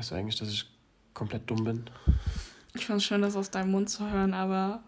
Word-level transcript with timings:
Weißt 0.00 0.12
du 0.12 0.14
eigentlich, 0.14 0.36
dass 0.36 0.48
ich 0.48 0.64
komplett 1.12 1.50
dumm 1.50 1.62
bin? 1.62 1.84
Ich 2.72 2.86
fand 2.86 3.02
es 3.02 3.04
schön, 3.04 3.20
das 3.20 3.36
aus 3.36 3.50
deinem 3.50 3.70
Mund 3.70 3.90
zu 3.90 4.10
hören, 4.10 4.32
aber. 4.32 4.82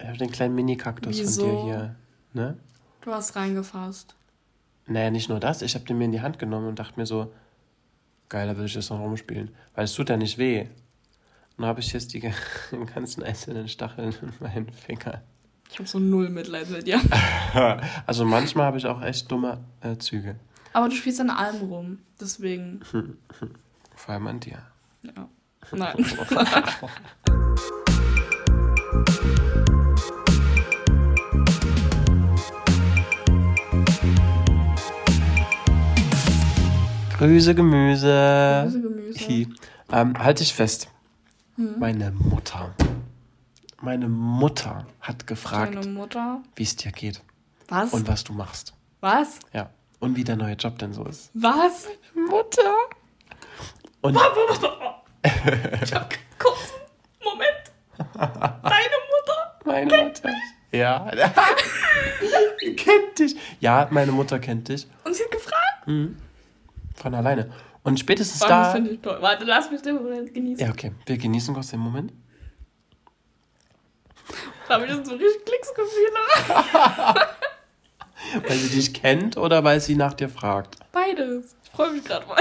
Ich 0.00 0.06
habe 0.08 0.18
den 0.18 0.32
kleinen 0.32 0.56
Mini-Kaktus 0.56 1.20
von 1.20 1.44
dir 1.44 1.62
hier. 1.62 1.96
Ne? 2.32 2.56
Du 3.02 3.12
hast 3.12 3.36
reingefasst. 3.36 4.16
Naja, 4.88 5.12
nicht 5.12 5.28
nur 5.28 5.38
das. 5.38 5.62
Ich 5.62 5.76
habe 5.76 5.84
den 5.84 5.98
mir 5.98 6.06
in 6.06 6.10
die 6.10 6.22
Hand 6.22 6.40
genommen 6.40 6.66
und 6.66 6.80
dachte 6.80 6.98
mir 6.98 7.06
so, 7.06 7.32
geil, 8.28 8.48
da 8.48 8.56
will 8.56 8.64
ich 8.64 8.74
jetzt 8.74 8.90
noch 8.90 8.98
rumspielen. 8.98 9.54
Weil 9.76 9.84
es 9.84 9.94
tut 9.94 10.08
ja 10.08 10.16
nicht 10.16 10.38
weh. 10.38 10.62
Und 10.62 10.68
dann 11.58 11.66
habe 11.66 11.78
ich 11.78 11.92
jetzt 11.92 12.12
die 12.14 12.28
ganzen 12.96 13.22
einzelnen 13.22 13.68
Stacheln 13.68 14.12
in 14.20 14.32
meinen 14.40 14.72
Fingern. 14.72 15.20
Ich 15.70 15.78
habe 15.78 15.88
so 15.88 16.00
null 16.00 16.30
Mitleid 16.30 16.68
mit 16.68 16.88
dir. 16.88 17.00
also 18.06 18.24
manchmal 18.24 18.66
habe 18.66 18.78
ich 18.78 18.86
auch 18.86 19.00
echt 19.02 19.30
dumme 19.30 19.60
äh, 19.82 19.96
Züge. 19.98 20.34
Aber 20.72 20.88
du 20.88 20.96
spielst 20.96 21.20
an 21.20 21.30
allem 21.30 21.60
rum. 21.68 21.98
Deswegen. 22.20 22.80
Vor 23.96 24.14
allem 24.14 24.26
an 24.28 24.40
dir. 24.40 24.62
Ja. 25.02 25.28
Nein. 25.72 25.96
Grüße 37.18 37.54
Gemüse. 37.54 38.64
Grüße 38.66 38.80
Gemüse. 38.82 39.20
Hi. 39.26 39.48
Ähm, 39.90 40.18
halt 40.18 40.40
dich 40.40 40.52
fest. 40.52 40.88
Hm? 41.56 41.78
Meine 41.78 42.10
Mutter. 42.10 42.74
Meine 43.80 44.08
Mutter 44.08 44.86
hat 45.00 45.26
gefragt, 45.26 45.88
wie 46.56 46.62
es 46.62 46.76
dir 46.76 46.92
geht. 46.92 47.22
Was? 47.68 47.94
Und 47.94 48.06
was 48.06 48.24
du 48.24 48.34
machst. 48.34 48.74
Was? 49.00 49.40
Ja. 49.52 49.70
Und 49.98 50.16
wie 50.16 50.24
der 50.24 50.36
neue 50.36 50.54
Job 50.54 50.78
denn 50.78 50.92
so 50.92 51.04
ist. 51.04 51.30
Was? 51.32 51.88
Meine 52.14 52.28
Mutter. 52.28 52.74
Und 54.06 54.14
ich 55.82 55.92
hab 55.92 56.10
kurz 56.38 56.72
Moment. 57.24 57.72
Deine 58.14 58.96
Mutter? 59.10 59.60
Meine 59.64 59.90
kennt 59.90 60.22
Mutter. 60.22 60.28
Mich. 60.28 60.78
Ja. 60.78 61.10
kennt 62.76 63.18
dich. 63.18 63.34
Ja, 63.58 63.88
meine 63.90 64.12
Mutter 64.12 64.38
kennt 64.38 64.68
dich. 64.68 64.86
Und 65.02 65.16
sie 65.16 65.24
hat 65.24 65.32
gefragt? 65.32 65.86
Mhm. 65.86 66.16
Von 66.94 67.14
alleine. 67.16 67.50
Und 67.82 67.98
spätestens 67.98 68.38
Boah, 68.38 68.48
da. 68.48 68.62
Das 68.62 68.74
finde 68.74 68.90
ich 68.90 69.00
toll. 69.00 69.18
Warte, 69.20 69.44
lass 69.44 69.72
mich 69.72 69.82
den 69.82 69.96
Moment 69.96 70.32
genießen. 70.32 70.64
Ja, 70.64 70.72
okay. 70.72 70.92
Wir 71.04 71.18
genießen 71.18 71.52
kurz 71.52 71.70
den 71.70 71.80
Moment. 71.80 72.12
Da 74.68 74.74
habe 74.74 74.86
ich 74.86 74.92
so 74.92 75.14
richtig 75.14 75.44
Glücksgefühle. 75.44 76.20
weil 78.46 78.56
sie 78.56 78.76
dich 78.76 78.94
kennt 78.94 79.36
oder 79.36 79.64
weil 79.64 79.80
sie 79.80 79.96
nach 79.96 80.14
dir 80.14 80.28
fragt? 80.28 80.76
Beides. 80.92 81.56
Ich 81.64 81.70
freue 81.70 81.90
mich 81.90 82.04
gerade 82.04 82.24
mal. 82.26 82.36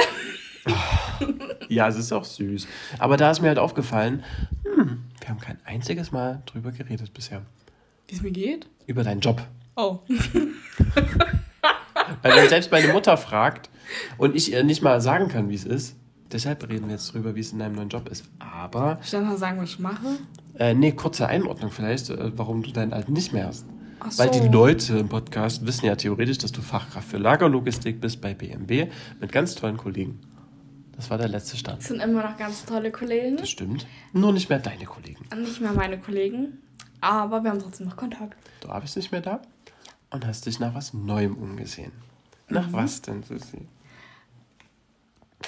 Ja, 1.70 1.88
es 1.88 1.96
ist 1.96 2.12
auch 2.12 2.26
süß. 2.26 2.68
Aber 3.00 3.18
da 3.18 3.32
ist 3.32 3.42
mir 3.42 3.48
halt 3.50 3.60
aufgefallen, 3.60 4.24
hm, 4.64 5.04
wir 5.20 5.30
haben 5.30 5.40
kein 5.40 5.58
einziges 5.66 6.12
Mal 6.12 6.42
drüber 6.46 6.72
geredet 6.72 7.14
bisher. 7.14 7.42
Wie 8.08 8.16
es 8.16 8.22
mir 8.22 8.32
geht? 8.32 8.68
Über 8.86 9.04
deinen 9.04 9.22
Job. 9.22 9.42
Oh. 9.76 10.00
Weil 12.22 12.36
wenn 12.36 12.50
selbst 12.50 12.72
meine 12.72 12.94
Mutter 12.94 13.18
fragt 13.18 13.70
und 14.18 14.36
ich 14.36 14.52
ihr 14.52 14.64
nicht 14.64 14.82
mal 14.82 15.02
sagen 15.02 15.28
kann, 15.28 15.50
wie 15.50 15.56
es 15.56 15.66
ist, 15.66 15.96
deshalb 16.32 16.68
reden 16.70 16.88
wir 16.88 16.94
jetzt 16.94 17.14
drüber, 17.14 17.36
wie 17.36 17.40
es 17.40 17.52
in 17.52 17.60
deinem 17.60 17.76
neuen 17.76 17.90
Job 17.90 18.10
ist. 18.10 18.26
Aber. 18.40 19.00
Ich 19.04 19.12
dann 19.12 19.26
mal 19.26 19.38
sagen, 19.38 19.60
was 19.60 19.70
ich 19.70 19.80
mache? 19.80 20.18
Äh, 20.58 20.74
nee, 20.74 20.92
kurze 20.92 21.28
Einordnung 21.28 21.72
vielleicht, 21.72 22.10
äh, 22.10 22.32
warum 22.38 22.64
du 22.64 22.72
deinen 22.72 22.94
alten 22.94 23.14
nicht 23.14 23.34
mehr 23.34 23.48
hast. 23.48 23.66
So. 24.10 24.24
Weil 24.24 24.30
die 24.30 24.48
Leute 24.48 24.98
im 24.98 25.10
Podcast 25.10 25.66
wissen 25.66 25.86
ja 25.86 25.96
theoretisch, 25.96 26.38
dass 26.38 26.52
du 26.52 26.62
Fachkraft 26.62 27.08
für 27.08 27.18
Lagerlogistik 27.18 28.00
bist 28.00 28.22
bei 28.22 28.34
BMW 28.34 28.88
mit 29.20 29.32
ganz 29.32 29.56
tollen 29.56 29.78
Kollegen. 29.78 30.20
Das 30.96 31.10
war 31.10 31.18
der 31.18 31.28
letzte 31.28 31.58
Stand. 31.58 31.80
Das 31.80 31.88
sind 31.88 32.00
immer 32.00 32.24
noch 32.24 32.38
ganz 32.38 32.64
tolle 32.66 32.92
Kollegen. 32.92 33.36
Das 33.38 33.50
stimmt. 33.50 33.88
Nur 34.14 34.32
nicht 34.32 34.48
mehr 34.50 34.60
deine 34.60 34.86
Kollegen. 34.86 35.28
Nicht 35.36 35.60
mehr 35.60 35.74
meine 35.74 36.00
Kollegen. 36.00 36.62
Aber 37.02 37.44
wir 37.44 37.52
haben 37.52 37.60
trotzdem 37.60 37.88
noch 37.88 37.98
Kontakt. 37.98 38.38
Du 38.62 38.70
bist 38.80 38.96
nicht 38.96 39.12
mehr 39.12 39.20
da 39.22 39.42
und 40.10 40.26
hast 40.26 40.46
dich 40.46 40.60
nach 40.60 40.74
was 40.74 40.94
Neuem 40.94 41.38
umgesehen. 41.38 41.92
Nach 42.48 42.68
mhm. 42.68 42.74
was 42.74 43.02
denn, 43.02 43.24
Susi? 43.24 43.68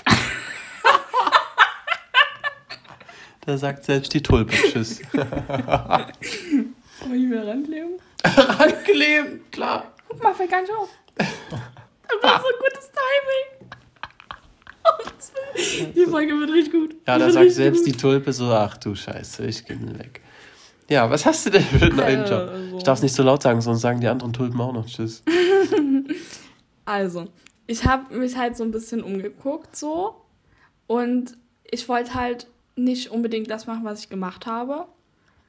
da 3.45 3.57
sagt 3.57 3.85
selbst 3.85 4.13
die 4.13 4.21
Tulpe 4.21 4.53
Tschüss. 4.53 5.01
Soll 6.99 7.13
ich 7.13 7.27
mir 7.27 7.47
rankleben? 7.47 7.91
rankleben, 8.23 9.49
klar. 9.51 9.93
Guck 10.09 10.21
mal, 10.21 10.35
fällt 10.35 10.51
gar 10.51 10.59
nicht 10.61 10.73
auf. 10.73 10.89
Das 11.15 11.27
war 12.21 12.39
so 12.39 12.47
gutes 12.59 12.91
Timing. 12.91 13.56
Die 15.95 16.05
Folge 16.05 16.39
wird 16.39 16.51
richtig 16.51 16.71
gut. 16.71 16.95
Ja, 17.07 17.17
da 17.17 17.31
sagt 17.31 17.51
selbst 17.51 17.83
gut. 17.83 17.87
die 17.87 17.97
Tulpe 17.97 18.31
so, 18.33 18.45
ach 18.51 18.77
du 18.77 18.95
Scheiße, 18.95 19.45
ich 19.45 19.65
bin 19.65 19.97
weg. 19.97 20.21
Ja, 20.89 21.09
was 21.09 21.25
hast 21.25 21.45
du 21.45 21.49
denn 21.49 21.63
für 21.63 21.85
einen 21.85 21.95
neuen 21.95 22.25
Job? 22.25 22.77
Ich 22.77 22.83
darf 22.83 22.99
es 22.99 23.03
nicht 23.03 23.15
so 23.15 23.23
laut 23.23 23.41
sagen, 23.41 23.59
sonst 23.61 23.81
sagen 23.81 23.99
die 23.99 24.07
anderen 24.07 24.33
Tulpen 24.33 24.59
auch 24.61 24.73
noch 24.73 24.85
Tschüss. 24.85 25.23
Also, 26.85 27.27
ich 27.67 27.83
habe 27.83 28.17
mich 28.17 28.37
halt 28.37 28.55
so 28.55 28.63
ein 28.63 28.71
bisschen 28.71 29.03
umgeguckt 29.03 29.75
so 29.75 30.15
und 30.87 31.37
ich 31.69 31.89
wollte 31.89 32.13
halt 32.13 32.47
nicht 32.77 33.11
unbedingt 33.11 33.51
das 33.51 33.67
machen, 33.67 33.83
was 33.83 33.99
ich 33.99 34.09
gemacht 34.09 34.45
habe. 34.45 34.85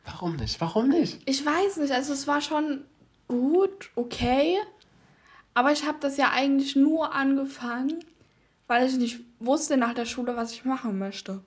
Warum 0.05 0.35
nicht? 0.35 0.61
Warum 0.61 0.89
nicht? 0.89 1.21
Ich 1.27 1.47
weiß 1.47 1.77
nicht. 1.77 1.93
Also 1.93 2.13
es 2.13 2.27
war 2.27 2.41
schon 2.41 2.81
gut, 3.29 3.91
okay. 3.95 4.57
Aber 5.55 5.71
ich 5.71 5.87
habe 5.87 5.99
das 6.01 6.17
ja 6.17 6.31
eigentlich 6.33 6.75
nur 6.75 7.15
angefangen, 7.15 8.01
weil 8.69 8.87
ich 8.87 8.97
nicht 8.97 9.21
wusste 9.41 9.77
nach 9.77 9.95
der 9.95 10.05
Schule, 10.05 10.37
was 10.37 10.53
ich 10.53 10.65
machen 10.65 10.99
möchte. 10.99 11.43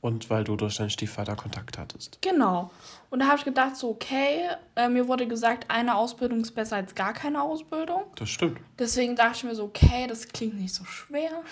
Und 0.00 0.30
weil 0.30 0.44
du 0.44 0.56
durch 0.56 0.76
deinen 0.76 0.88
Stiefvater 0.88 1.36
Kontakt 1.36 1.76
hattest. 1.76 2.18
Genau. 2.22 2.70
Und 3.10 3.20
da 3.20 3.26
habe 3.26 3.36
ich 3.36 3.44
gedacht, 3.44 3.76
so, 3.76 3.90
okay, 3.90 4.48
äh, 4.74 4.88
mir 4.88 5.06
wurde 5.08 5.28
gesagt, 5.28 5.66
eine 5.68 5.94
Ausbildung 5.94 6.40
ist 6.40 6.52
besser 6.52 6.76
als 6.76 6.94
gar 6.94 7.12
keine 7.12 7.42
Ausbildung. 7.42 8.04
Das 8.14 8.30
stimmt. 8.30 8.58
Deswegen 8.78 9.14
dachte 9.14 9.36
ich 9.36 9.44
mir 9.44 9.54
so, 9.54 9.64
okay, 9.64 10.06
das 10.06 10.26
klingt 10.28 10.54
nicht 10.58 10.74
so 10.74 10.84
schwer. 10.84 11.42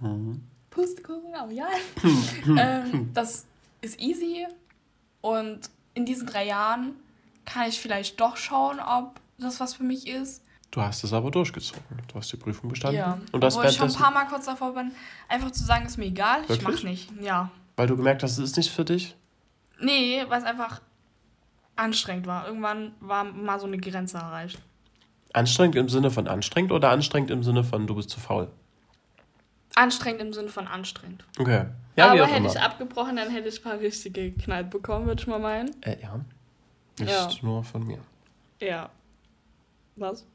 Mhm. 0.00 0.42
Pustekuchen, 0.70 1.34
aber 1.34 1.52
ja. 1.52 1.68
ähm, 2.58 3.10
das 3.14 3.46
ist 3.82 4.00
easy. 4.00 4.46
Und 5.20 5.70
in 5.94 6.04
diesen 6.04 6.26
drei 6.26 6.46
Jahren 6.46 6.96
kann 7.44 7.68
ich 7.68 7.80
vielleicht 7.80 8.20
doch 8.20 8.36
schauen, 8.36 8.80
ob 8.80 9.20
das 9.38 9.60
was 9.60 9.74
für 9.74 9.84
mich 9.84 10.08
ist. 10.08 10.42
Du 10.76 10.82
hast 10.82 11.02
es 11.04 11.12
aber 11.14 11.30
durchgezogen. 11.30 11.82
Du 12.06 12.16
hast 12.16 12.30
die 12.30 12.36
Prüfung 12.36 12.68
bestanden. 12.68 12.98
Ja. 12.98 13.18
Und 13.32 13.40
das 13.42 13.56
Obwohl 13.56 13.70
ich 13.70 13.76
schon 13.78 13.88
ein 13.88 13.94
paar 13.94 14.10
Mal 14.10 14.26
kurz 14.26 14.44
davor 14.44 14.74
bin, 14.74 14.92
einfach 15.26 15.50
zu 15.50 15.64
sagen, 15.64 15.86
ist 15.86 15.96
mir 15.96 16.04
egal, 16.04 16.42
Wirklich? 16.42 16.58
ich 16.58 16.64
mach 16.64 16.82
nicht. 16.82 17.10
Ja. 17.22 17.50
Weil 17.76 17.86
du 17.86 17.96
gemerkt 17.96 18.22
hast, 18.22 18.32
es 18.32 18.50
ist 18.50 18.58
nicht 18.58 18.70
für 18.70 18.84
dich? 18.84 19.16
Nee, 19.80 20.22
weil 20.28 20.38
es 20.38 20.44
einfach 20.44 20.82
anstrengend 21.76 22.26
war. 22.26 22.46
Irgendwann 22.46 22.92
war 23.00 23.24
mal 23.24 23.58
so 23.58 23.66
eine 23.66 23.78
Grenze 23.78 24.18
erreicht. 24.18 24.60
Anstrengend 25.32 25.76
im 25.76 25.88
Sinne 25.88 26.10
von 26.10 26.28
anstrengend 26.28 26.72
oder 26.72 26.90
anstrengend 26.90 27.30
im 27.30 27.42
Sinne 27.42 27.64
von 27.64 27.86
du 27.86 27.94
bist 27.94 28.10
zu 28.10 28.20
faul? 28.20 28.48
Anstrengend 29.76 30.20
im 30.20 30.34
Sinne 30.34 30.50
von 30.50 30.68
anstrengend. 30.68 31.24
Okay. 31.38 31.68
Ja, 31.96 32.10
Aber 32.10 32.26
hätte 32.26 32.36
immer. 32.36 32.50
ich 32.50 32.60
abgebrochen, 32.60 33.16
dann 33.16 33.30
hätte 33.30 33.48
ich 33.48 33.60
ein 33.60 33.62
paar 33.62 33.80
richtige 33.80 34.30
Knall 34.32 34.64
bekommen, 34.64 35.06
würde 35.06 35.22
ich 35.22 35.26
mal 35.26 35.38
meinen. 35.38 35.70
Äh, 35.80 36.02
ja. 36.02 36.20
Nicht 36.98 37.10
ja. 37.10 37.30
nur 37.40 37.64
von 37.64 37.86
mir. 37.86 38.00
Ja. 38.60 38.90
Was? 39.96 40.26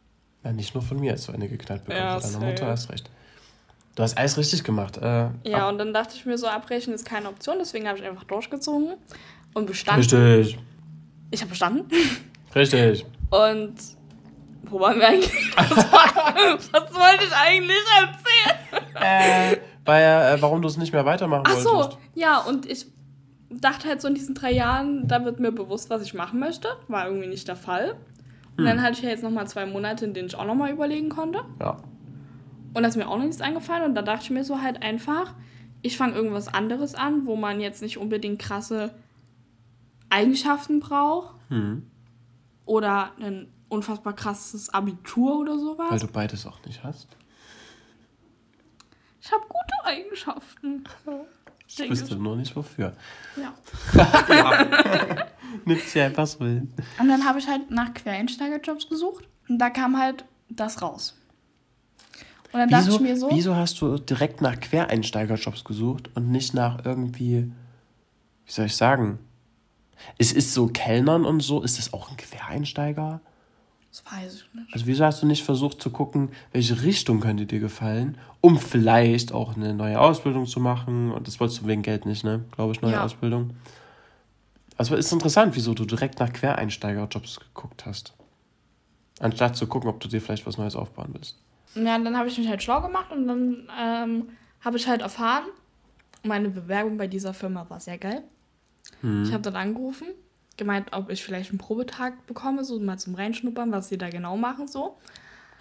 Ja, 0.44 0.52
nicht 0.52 0.74
nur 0.74 0.81
von 0.81 1.00
mir 1.00 1.13
hast 1.13 1.28
du 1.28 1.31
eine 1.31 1.47
geknallt 1.47 1.85
bekommen. 1.85 2.03
Ja, 2.03 2.19
Deine 2.19 2.46
Mutter 2.46 2.68
hast 2.68 2.90
recht. 2.90 3.09
Du 3.96 4.03
hast 4.03 4.18
alles 4.18 4.38
richtig 4.38 4.63
gemacht. 4.63 4.97
Äh, 4.97 5.29
ja, 5.44 5.68
und 5.68 5.78
dann 5.78 5.94
dachte 5.94 6.16
ich 6.16 6.25
mir 6.25 6.38
so, 6.38 6.47
abbrechen 6.47 6.94
ist 6.94 7.06
keine 7.06 7.28
Option, 7.28 7.57
deswegen 7.59 7.88
habe 7.88 8.00
ich 8.00 8.06
einfach 8.06 8.24
durchgezogen 8.24 8.94
und 9.53 9.66
bestanden. 9.68 10.02
Richtig. 10.02 10.57
Ich 11.29 11.41
habe 11.41 11.50
bestanden. 11.50 11.85
Richtig. 12.56 13.06
Und 13.29 13.74
wo 14.63 14.79
waren 14.79 15.00
wir 15.00 15.07
eigentlich? 15.07 15.31
Was, 15.57 16.72
was 16.72 16.94
wollte 16.94 17.25
ich 17.25 17.34
eigentlich 17.34 17.78
erzählen? 18.00 18.85
Äh, 18.96 19.58
weil, 19.85 20.35
äh, 20.35 20.41
warum 20.41 20.62
du 20.62 20.68
es 20.68 20.78
nicht 20.78 20.94
mehr 20.94 21.06
weitermachen 21.06 21.44
Ach 21.46 21.52
wolltest. 21.52 21.67
Ach 21.67 21.91
so, 21.91 21.97
ja, 22.16 22.40
und 22.40 22.70
ich 22.70 22.85
dachte 23.49 23.87
halt 23.87 24.02
so 24.02 24.08
in 24.08 24.16
diesen 24.16 24.35
drei 24.35 24.52
Jahren, 24.52 25.08
da 25.08 25.26
wird 25.26 25.40
mir 25.40 25.52
bewusst, 25.52 25.90
was 25.90 26.02
ich 26.02 26.14
machen 26.14 26.40
möchte. 26.40 26.70
War 26.87 27.08
irgendwie 27.08 27.28
nicht 27.28 27.47
der 27.47 27.55
Fall. 27.55 27.96
Und 28.61 28.67
hm. 28.67 28.78
dann 28.78 28.84
hatte 28.84 28.93
ich 28.93 29.02
ja 29.02 29.09
jetzt 29.09 29.23
nochmal 29.23 29.47
zwei 29.47 29.66
Monate, 29.66 30.05
in 30.05 30.13
denen 30.13 30.28
ich 30.28 30.35
auch 30.35 30.46
nochmal 30.46 30.72
überlegen 30.72 31.09
konnte. 31.09 31.41
Ja. 31.59 31.78
Und 32.73 32.84
da 32.84 32.87
ist 32.87 32.96
mir 32.96 33.08
auch 33.08 33.17
nichts 33.17 33.41
eingefallen. 33.41 33.84
Und 33.85 33.96
da 33.96 34.03
dachte 34.03 34.25
ich 34.25 34.29
mir 34.29 34.43
so 34.43 34.61
halt 34.61 34.84
einfach, 34.84 35.34
ich 35.81 35.97
fange 35.97 36.13
irgendwas 36.13 36.47
anderes 36.47 36.93
an, 36.93 37.25
wo 37.25 37.35
man 37.35 37.59
jetzt 37.59 37.81
nicht 37.81 37.97
unbedingt 37.97 38.40
krasse 38.40 38.93
Eigenschaften 40.09 40.79
braucht. 40.79 41.35
Hm. 41.49 41.90
Oder 42.66 43.13
ein 43.19 43.52
unfassbar 43.67 44.13
krasses 44.13 44.69
Abitur 44.69 45.40
oder 45.40 45.58
sowas. 45.58 45.90
Weil 45.90 45.99
du 45.99 46.08
beides 46.08 46.46
auch 46.46 46.63
nicht 46.66 46.84
hast. 46.84 47.17
Ich 49.22 49.31
habe 49.31 49.43
gute 49.43 49.85
Eigenschaften. 49.85 50.84
Ich 51.79 51.90
wüsste 51.90 52.16
nur 52.16 52.35
nicht 52.35 52.56
wofür. 52.56 52.94
Ja. 53.38 53.53
ja. 54.29 55.28
Nimmt 55.66 55.82
sie 55.82 56.02
einfach 56.02 56.28
so 56.28 56.46
hin. 56.46 56.73
Und 57.00 57.08
dann 57.08 57.26
habe 57.26 57.40
ich 57.40 57.47
halt 57.47 57.72
nach 57.72 57.94
Quereinsteigerjobs 57.94 58.90
gesucht 58.90 59.28
und 59.47 59.58
da 59.58 59.70
kam 59.70 59.97
halt 59.97 60.26
das 60.50 60.82
raus. 60.82 61.18
Und 62.52 62.59
dann 62.59 62.70
wieso, 62.70 62.91
dachte 62.91 62.91
ich 62.91 63.00
mir 63.00 63.18
so. 63.18 63.29
Wieso 63.32 63.56
hast 63.56 63.79
du 63.82 63.97
direkt 63.97 64.41
nach 64.41 64.59
Quereinsteigerjobs 64.59 65.64
gesucht 65.64 66.09
und 66.16 66.29
nicht 66.29 66.53
nach 66.53 66.84
irgendwie, 66.85 67.52
wie 68.46 68.52
soll 68.52 68.66
ich 68.66 68.76
sagen? 68.76 69.20
Es 70.18 70.34
ist 70.34 70.53
so 70.53 70.68
Kellnern 70.68 71.26
und 71.26 71.41
so, 71.41 71.62
ist 71.62 71.78
das 71.78 71.94
auch 71.94 72.09
ein 72.09 72.18
Quereinsteiger? 72.18 73.22
Das 73.91 74.03
weiß 74.09 74.35
ich 74.35 74.53
nicht. 74.53 74.73
Also 74.73 74.88
wieso 74.88 75.03
hast 75.05 75.22
du 75.22 75.28
nicht 75.28 75.43
versucht 75.43 75.82
zu 75.82 75.90
gucken, 75.90 76.29
welche 76.53 76.82
Richtung 76.82 77.20
könnte 77.20 77.46
dir 77.46 77.59
gefallen, 77.59 78.17
um 78.40 78.58
vielleicht 78.58 79.34
auch 79.34 79.55
eine 79.58 79.73
neue 79.73 79.99
Ausbildung 79.99 80.46
zu 80.47 80.61
machen? 80.61 81.11
Und 81.11 81.28
das 81.28 81.40
wolltest 81.40 81.61
du 81.61 81.67
wegen 81.67 81.82
Geld 81.82 82.05
nicht, 82.05 82.23
ne? 82.23 82.46
Glaube 82.55 82.72
ich, 82.72 82.82
neue 82.82 82.93
Ja. 82.93 83.03
Ausbildung. 83.03 83.52
Also 84.78 84.96
ist 84.96 85.11
interessant, 85.11 85.55
wieso 85.55 85.73
du 85.73 85.85
direkt 85.85 86.20
nach 86.20 86.32
Quereinsteigerjobs 86.32 87.40
geguckt 87.40 87.85
hast. 87.85 88.14
Anstatt 89.20 89.55
zu 89.58 89.67
gucken, 89.67 89.90
ob 89.90 89.99
du 89.99 90.08
dir 90.08 90.22
vielleicht 90.22 90.47
was 90.47 90.58
Neues 90.58 90.76
aufbauen 90.76 91.09
willst. 91.11 91.37
Ja, 91.76 91.96
und 91.96 92.05
dann 92.05 92.17
habe 92.17 92.29
ich 92.29 92.37
mich 92.37 92.47
halt 92.47 92.64
schlau 92.64 92.82
gemacht 92.82 93.11
und 93.11 93.28
dann 93.28 93.67
ähm, 93.79 94.29
habe 94.61 94.78
ich 94.78 94.87
halt 94.87 95.02
erfahren, 95.02 95.44
meine 96.23 96.49
Bewerbung 96.49 96.97
bei 96.97 97.08
dieser 97.08 97.34
Firma 97.34 97.70
war 97.70 97.79
sehr 97.79 97.97
geil. 97.97 98.23
Hm. 99.02 99.23
Ich 99.23 99.32
habe 99.34 99.44
dann 99.44 99.55
angerufen, 99.55 100.08
gemeint, 100.61 100.87
ob 100.93 101.09
ich 101.09 101.23
vielleicht 101.23 101.49
einen 101.49 101.58
Probetag 101.58 102.25
bekomme, 102.28 102.63
so 102.63 102.79
mal 102.79 102.97
zum 102.99 103.16
Reinschnuppern, 103.16 103.72
was 103.72 103.90
sie 103.90 103.97
da 103.97 104.09
genau 104.09 104.37
machen, 104.37 104.67
so. 104.67 104.97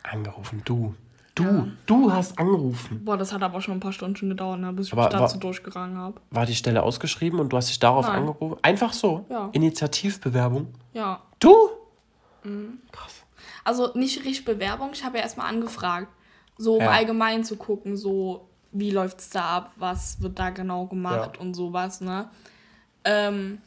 Angerufen, 0.03 0.63
du. 0.65 0.95
Du, 1.35 1.69
du 1.87 2.13
hast 2.13 2.39
angerufen. 2.39 3.03
Boah, 3.05 3.17
das 3.17 3.33
hat 3.33 3.43
aber 3.43 3.63
schon 3.63 3.75
ein 3.75 3.81
paar 3.81 3.93
Stunden 3.95 4.29
gedauert, 4.29 4.61
ne, 4.61 4.73
bis 4.75 4.89
ich 4.89 4.93
Aber 4.93 5.05
mich 5.05 5.13
dazu 5.13 5.37
wa- 5.37 5.41
durchgerangen 5.41 5.97
habe. 5.97 6.21
War 6.31 6.45
die 6.45 6.55
Stelle 6.55 6.83
ausgeschrieben 6.83 7.41
und 7.41 7.51
du 7.51 7.57
hast 7.57 7.69
dich 7.71 7.79
darauf 7.79 8.07
Nein. 8.07 8.17
angerufen? 8.17 8.59
Einfach 8.63 8.93
so? 8.93 9.25
Ja. 9.31 9.49
Initiativbewerbung? 9.53 10.67
Ja. 10.93 11.23
Du? 11.39 11.55
Mhm. 12.45 12.81
Krass. 12.93 13.23
Also 13.65 13.93
nicht 13.95 14.19
richtig 14.19 14.45
Bewerbung, 14.45 14.91
ich 14.93 15.03
habe 15.05 15.17
ja 15.17 15.23
erstmal 15.23 15.47
angefragt, 15.49 16.09
so 16.59 16.75
um 16.75 16.83
Ja. 16.83 16.91
allgemein 16.91 17.43
zu 17.45 17.57
gucken, 17.57 17.97
so 17.97 18.49
wie 18.73 18.91
läuft 18.91 19.21
es 19.21 19.31
da 19.31 19.57
ab, 19.57 19.73
was 19.77 20.21
wird 20.21 20.39
da 20.39 20.51
genau 20.51 20.87
gemacht 20.87 21.37
Ja. 21.37 21.41
und 21.41 21.55
sowas, 21.55 22.01
ne? 22.03 22.29
Ähm, 23.05 23.63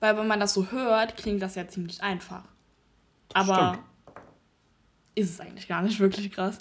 weil 0.00 0.16
wenn 0.16 0.26
man 0.26 0.40
das 0.40 0.54
so 0.54 0.70
hört, 0.70 1.16
klingt 1.16 1.42
das 1.42 1.54
ja 1.54 1.66
ziemlich 1.66 2.02
einfach. 2.02 2.44
Aber 3.32 3.74
stimmt. 3.74 4.18
ist 5.14 5.30
es 5.30 5.40
eigentlich 5.40 5.68
gar 5.68 5.82
nicht 5.82 5.98
wirklich 6.00 6.30
krass. 6.30 6.58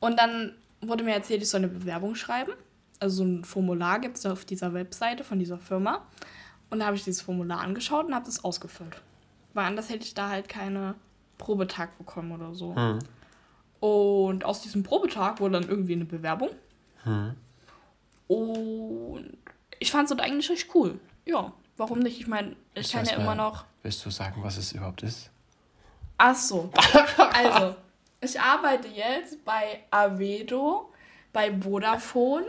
Und 0.00 0.18
dann 0.18 0.54
wurde 0.80 1.04
mir 1.04 1.14
erzählt, 1.14 1.42
ich 1.42 1.48
soll 1.48 1.58
eine 1.58 1.68
Bewerbung 1.68 2.14
schreiben. 2.14 2.52
Also 3.00 3.18
so 3.18 3.24
ein 3.24 3.44
Formular 3.44 4.00
gibt 4.00 4.16
es 4.16 4.26
auf 4.26 4.44
dieser 4.44 4.74
Webseite 4.74 5.24
von 5.24 5.38
dieser 5.38 5.58
Firma. 5.58 6.06
Und 6.70 6.80
da 6.80 6.86
habe 6.86 6.96
ich 6.96 7.04
dieses 7.04 7.22
Formular 7.22 7.60
angeschaut 7.60 8.06
und 8.06 8.14
habe 8.14 8.26
das 8.26 8.44
ausgefüllt. 8.44 9.00
Weil 9.54 9.66
anders 9.66 9.88
hätte 9.88 10.04
ich 10.04 10.14
da 10.14 10.28
halt 10.28 10.48
keine 10.48 10.94
Probetag 11.38 11.96
bekommen 11.98 12.32
oder 12.32 12.54
so. 12.54 12.74
Hm. 12.74 12.98
Und 13.80 14.44
aus 14.44 14.62
diesem 14.62 14.82
Probetag 14.82 15.40
wurde 15.40 15.60
dann 15.60 15.68
irgendwie 15.68 15.94
eine 15.94 16.04
Bewerbung. 16.04 16.50
Hm. 17.04 17.34
Und 18.26 19.38
ich 19.78 19.90
fand 19.90 20.10
es 20.10 20.18
eigentlich 20.18 20.50
richtig 20.50 20.74
cool. 20.74 20.98
Ja, 21.24 21.52
warum 21.78 22.00
nicht? 22.00 22.20
Ich 22.20 22.26
meine, 22.26 22.54
ich 22.74 22.92
kann 22.92 23.04
ja 23.06 23.16
immer 23.16 23.34
noch. 23.34 23.64
Willst 23.82 24.04
du 24.04 24.10
sagen, 24.10 24.42
was 24.42 24.56
es 24.58 24.72
überhaupt 24.72 25.02
ist? 25.02 25.30
Ach 26.18 26.34
so. 26.34 26.70
Also, 27.32 27.76
ich 28.20 28.38
arbeite 28.40 28.88
jetzt 28.88 29.44
bei 29.44 29.84
Avedo, 29.90 30.92
bei 31.32 31.56
Vodafone, 31.60 32.46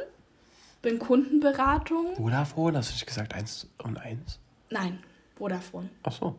bin 0.81 0.97
Kundenberatung. 0.99 2.15
Vodafone? 2.15 2.77
Hast 2.77 2.89
du 2.89 2.93
nicht 2.93 3.05
gesagt 3.07 3.33
eins 3.35 3.67
und 3.83 3.97
eins? 3.99 4.39
Nein, 4.69 4.99
Vodafone. 5.37 5.89
Ach 6.03 6.11
so. 6.11 6.35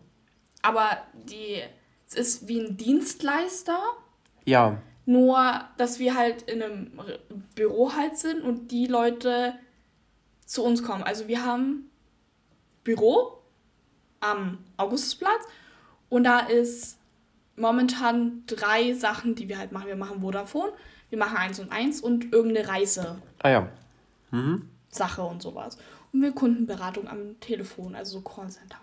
Aber 0.62 0.98
die, 1.14 1.62
es 2.08 2.14
ist 2.14 2.48
wie 2.48 2.60
ein 2.60 2.76
Dienstleister, 2.76 3.78
Ja. 4.44 4.78
nur 5.06 5.60
dass 5.76 5.98
wir 5.98 6.14
halt 6.16 6.42
in 6.42 6.62
einem 6.62 7.00
Büro 7.54 7.92
halt 7.94 8.18
sind 8.18 8.42
und 8.42 8.70
die 8.70 8.86
Leute 8.86 9.54
zu 10.44 10.64
uns 10.64 10.82
kommen. 10.82 11.02
Also 11.04 11.28
wir 11.28 11.44
haben 11.44 11.89
Büro 12.84 13.38
am 14.20 14.58
Augustusplatz 14.76 15.44
und 16.08 16.24
da 16.24 16.40
ist 16.40 16.98
momentan 17.56 18.42
drei 18.46 18.92
Sachen, 18.94 19.34
die 19.34 19.48
wir 19.48 19.58
halt 19.58 19.72
machen. 19.72 19.86
Wir 19.86 19.96
machen 19.96 20.20
Vodafone, 20.22 20.72
wir 21.10 21.18
machen 21.18 21.36
eins 21.36 21.60
und 21.60 21.70
eins 21.72 22.00
und 22.00 22.32
irgendeine 22.32 22.68
Reisesache 22.68 23.20
Ah 23.42 23.50
ja. 23.50 23.68
Mhm. 24.30 24.68
und 25.18 25.42
sowas. 25.42 25.76
Und 26.12 26.22
wir 26.22 26.32
Kundenberatung 26.32 27.06
am 27.08 27.38
Telefon, 27.40 27.94
also 27.94 28.18
so 28.18 28.20
Callcenter. 28.22 28.78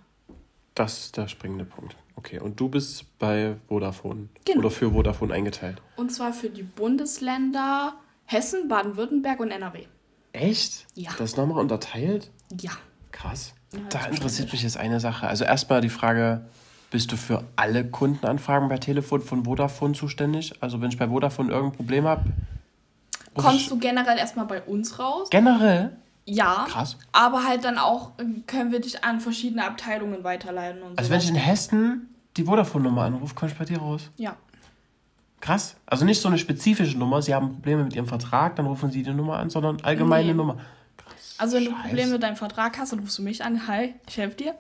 Das 0.76 1.00
ist 1.00 1.18
der 1.18 1.28
springende 1.28 1.66
Punkt. 1.66 1.96
Okay, 2.16 2.40
und 2.40 2.60
du 2.60 2.70
bist 2.70 3.06
bei 3.20 3.58
Vodafone 3.68 4.30
Genau. 4.46 4.60
oder 4.60 4.72
für 4.72 4.92
Vodafone 4.92 5.34
eingeteilt. 5.34 5.82
Und 5.96 6.12
zwar 6.12 6.34
für 6.34 6.50
die 6.50 6.64
Bundesländer 6.64 7.96
Hessen, 8.26 8.68
Baden-Württemberg 8.68 9.40
und 9.40 9.52
NRW. 9.52 9.86
Echt? 10.34 10.86
Ja. 10.96 11.12
Das 11.18 11.32
ist 11.32 11.38
nochmal 11.38 11.60
unterteilt? 11.60 12.30
Ja. 12.60 12.72
Krass. 13.12 13.54
Da 13.90 14.06
interessiert 14.06 14.52
mich 14.52 14.64
jetzt 14.64 14.78
eine 14.78 15.00
Sache. 15.00 15.28
Also 15.28 15.44
erstmal 15.44 15.82
die 15.82 15.90
Frage, 15.90 16.46
bist 16.90 17.12
du 17.12 17.18
für 17.18 17.44
alle 17.56 17.86
Kundenanfragen 17.86 18.70
bei 18.70 18.78
Telefon 18.78 19.22
von 19.22 19.44
Vodafone 19.46 19.94
zuständig? 19.94 20.54
Also 20.62 20.80
wenn 20.82 20.90
ich 20.90 20.98
bei 20.98 21.08
Vodafone 21.10 21.52
irgendein 21.52 21.76
Problem 21.76 22.06
habe? 22.06 22.24
Kommst 23.36 23.70
du 23.70 23.78
generell 23.78 24.18
erstmal 24.18 24.46
bei 24.46 24.62
uns 24.62 24.98
raus? 24.98 25.30
Generell? 25.30 25.96
Ja. 26.26 26.66
Krass. 26.70 26.98
Aber 27.12 27.44
halt 27.46 27.64
dann 27.66 27.78
auch 27.78 28.12
äh, 28.18 28.24
können 28.48 28.72
wir 28.72 28.82
dich 28.82 29.04
an 29.04 29.20
verschiedene 29.20 29.64
Abteilungen 29.66 30.24
weiterleiten 30.24 30.82
und 30.82 30.90
so. 30.92 30.96
Also 30.98 31.10
wenn 31.12 31.20
ich 31.20 31.30
in 31.30 31.36
Hessen 31.36 32.10
die 32.36 32.44
Vodafone-Nummer 32.46 33.04
anrufe, 33.04 33.36
komme 33.36 33.52
ich 33.52 33.58
bei 33.58 33.66
dir 33.66 33.80
raus. 33.80 34.10
ja. 34.18 34.36
Krass. 35.40 35.76
Also 35.86 36.04
nicht 36.04 36.20
so 36.20 36.28
eine 36.30 36.40
spezifische 36.40 36.98
Nummer, 36.98 37.22
sie 37.22 37.34
haben 37.36 37.54
Probleme 37.54 37.84
mit 37.84 37.96
ihrem 37.96 38.08
Vertrag, 38.08 38.56
dann 38.56 38.66
rufen 38.66 38.90
sie 38.90 39.04
die 39.04 39.12
Nummer 39.14 39.38
an, 39.38 39.52
sondern 39.52 39.78
allgemeine 39.84 40.30
Nee. 40.30 40.34
Nummer. 40.34 40.58
Also 41.38 41.58
wenn 41.58 41.66
du 41.66 41.72
Scheiße. 41.72 41.84
Probleme 41.84 42.12
mit 42.14 42.24
deinem 42.24 42.36
Vertrag 42.36 42.78
hast, 42.78 42.92
dann 42.92 43.00
rufst 43.00 43.18
du 43.18 43.22
mich 43.24 43.44
an. 43.44 43.68
Hi, 43.68 43.96
ich 44.08 44.18
helfe 44.18 44.38
dir. 44.38 44.56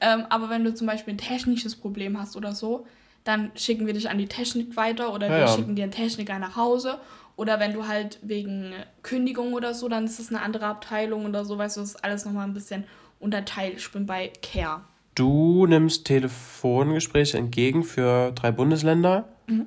Ähm, 0.00 0.24
aber 0.28 0.50
wenn 0.50 0.64
du 0.64 0.74
zum 0.74 0.86
Beispiel 0.86 1.14
ein 1.14 1.18
technisches 1.18 1.76
Problem 1.76 2.18
hast 2.18 2.36
oder 2.36 2.52
so, 2.52 2.86
dann 3.24 3.50
schicken 3.54 3.86
wir 3.86 3.94
dich 3.94 4.08
an 4.08 4.18
die 4.18 4.26
Technik 4.28 4.76
weiter 4.76 5.12
oder 5.12 5.28
Ja, 5.28 5.32
wir 5.32 5.40
ja. 5.40 5.48
schicken 5.48 5.74
dir 5.74 5.84
einen 5.84 5.92
Techniker 5.92 6.38
nach 6.38 6.56
Hause. 6.56 7.00
Oder 7.36 7.60
wenn 7.60 7.72
du 7.74 7.86
halt 7.86 8.18
wegen 8.22 8.72
Kündigung 9.02 9.52
oder 9.52 9.74
so, 9.74 9.88
dann 9.88 10.04
ist 10.04 10.18
es 10.18 10.30
eine 10.30 10.40
andere 10.42 10.66
Abteilung 10.66 11.26
oder 11.26 11.44
so, 11.44 11.58
weißt 11.58 11.76
du, 11.76 11.80
das 11.82 11.90
ist 11.90 12.04
alles 12.04 12.24
nochmal 12.24 12.46
ein 12.46 12.54
bisschen 12.54 12.84
unterteilt. 13.20 13.74
Ich 13.76 13.90
bin 13.92 14.06
bei 14.06 14.32
Care. 14.42 14.82
Du 15.14 15.66
nimmst 15.66 16.06
Telefongespräche 16.06 17.36
entgegen 17.38 17.84
für 17.84 18.32
drei 18.32 18.52
Bundesländer. 18.52 19.28
Mhm. 19.46 19.66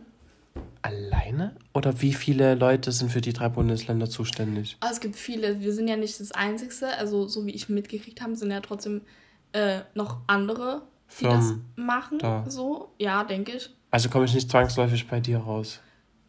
Alleine? 0.81 1.55
Oder 1.73 2.01
wie 2.01 2.13
viele 2.13 2.55
Leute 2.55 2.91
sind 2.91 3.11
für 3.11 3.21
die 3.21 3.33
drei 3.33 3.49
Bundesländer 3.49 4.09
zuständig? 4.09 4.77
Aber 4.79 4.91
es 4.91 4.99
gibt 4.99 5.15
viele, 5.15 5.59
wir 5.59 5.73
sind 5.73 5.87
ja 5.87 5.97
nicht 5.97 6.19
das 6.19 6.31
Einzige, 6.31 6.87
also 6.97 7.27
so 7.27 7.45
wie 7.45 7.51
ich 7.51 7.69
mitgekriegt 7.69 8.21
habe, 8.21 8.35
sind 8.35 8.51
ja 8.51 8.61
trotzdem 8.61 9.01
äh, 9.51 9.79
noch 9.93 10.19
andere, 10.27 10.83
die 11.19 11.25
das 11.25 11.45
Firmen 11.45 11.65
machen. 11.75 12.19
da. 12.19 12.45
So, 12.47 12.93
ja, 12.97 13.23
denke 13.23 13.53
ich. 13.53 13.69
Also 13.91 14.09
komme 14.09 14.25
ich 14.25 14.33
nicht 14.33 14.49
zwangsläufig 14.49 15.07
bei 15.07 15.19
dir 15.19 15.39
raus. 15.39 15.79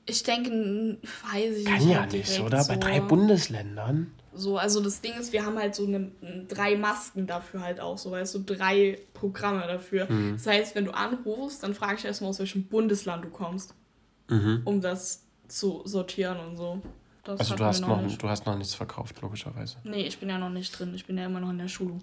Ich 0.07 0.23
denke, 0.23 0.51
weiß 1.33 1.57
ich 1.59 1.65
Kann 1.65 1.79
nicht. 1.79 1.91
ja 1.91 2.01
halt 2.01 2.13
nicht, 2.13 2.41
oder? 2.41 2.63
So. 2.63 2.73
Bei 2.73 2.77
drei 2.77 3.01
Bundesländern? 3.01 4.13
So, 4.33 4.59
also 4.59 4.81
das 4.81 5.01
Ding 5.01 5.13
ist, 5.19 5.33
wir 5.33 5.45
haben 5.45 5.59
halt 5.59 5.75
so 5.75 5.87
eine, 5.87 6.11
drei 6.49 6.77
Masken 6.77 7.27
dafür 7.27 7.61
halt 7.61 7.81
auch, 7.81 7.99
so 7.99 8.11
weißt 8.11 8.35
du, 8.37 8.39
drei 8.41 8.99
Programme 9.13 9.67
dafür. 9.67 10.09
Hm. 10.09 10.35
Das 10.35 10.47
heißt, 10.47 10.75
wenn 10.75 10.87
du 10.87 10.93
anrufst, 10.93 11.63
dann 11.63 11.75
frage 11.75 11.97
ich 11.99 12.05
erstmal, 12.05 12.31
aus 12.31 12.39
welchem 12.39 12.65
Bundesland 12.67 13.25
du 13.25 13.29
kommst, 13.29 13.75
Mhm. 14.31 14.63
um 14.65 14.81
das 14.81 15.25
zu 15.49 15.83
sortieren 15.85 16.39
und 16.39 16.57
so. 16.57 16.81
Das 17.25 17.41
Also 17.41 17.57
du 17.57 17.65
hast, 17.65 17.81
noch, 17.81 18.01
nicht. 18.01 18.23
du 18.23 18.29
hast 18.29 18.47
noch 18.47 18.57
nichts 18.57 18.75
verkauft, 18.75 19.21
logischerweise. 19.21 19.77
Nee, 19.85 20.03
ich 20.07 20.19
bin 20.19 20.29
ja 20.29 20.39
noch 20.39 20.49
nicht 20.49 20.79
drin. 20.79 20.95
Ich 20.95 21.07
bin 21.07 21.19
ja 21.19 21.27
immer 21.27 21.41
noch 21.41 21.51
in 21.51 21.59
der 21.59 21.69
Schulung. 21.69 22.01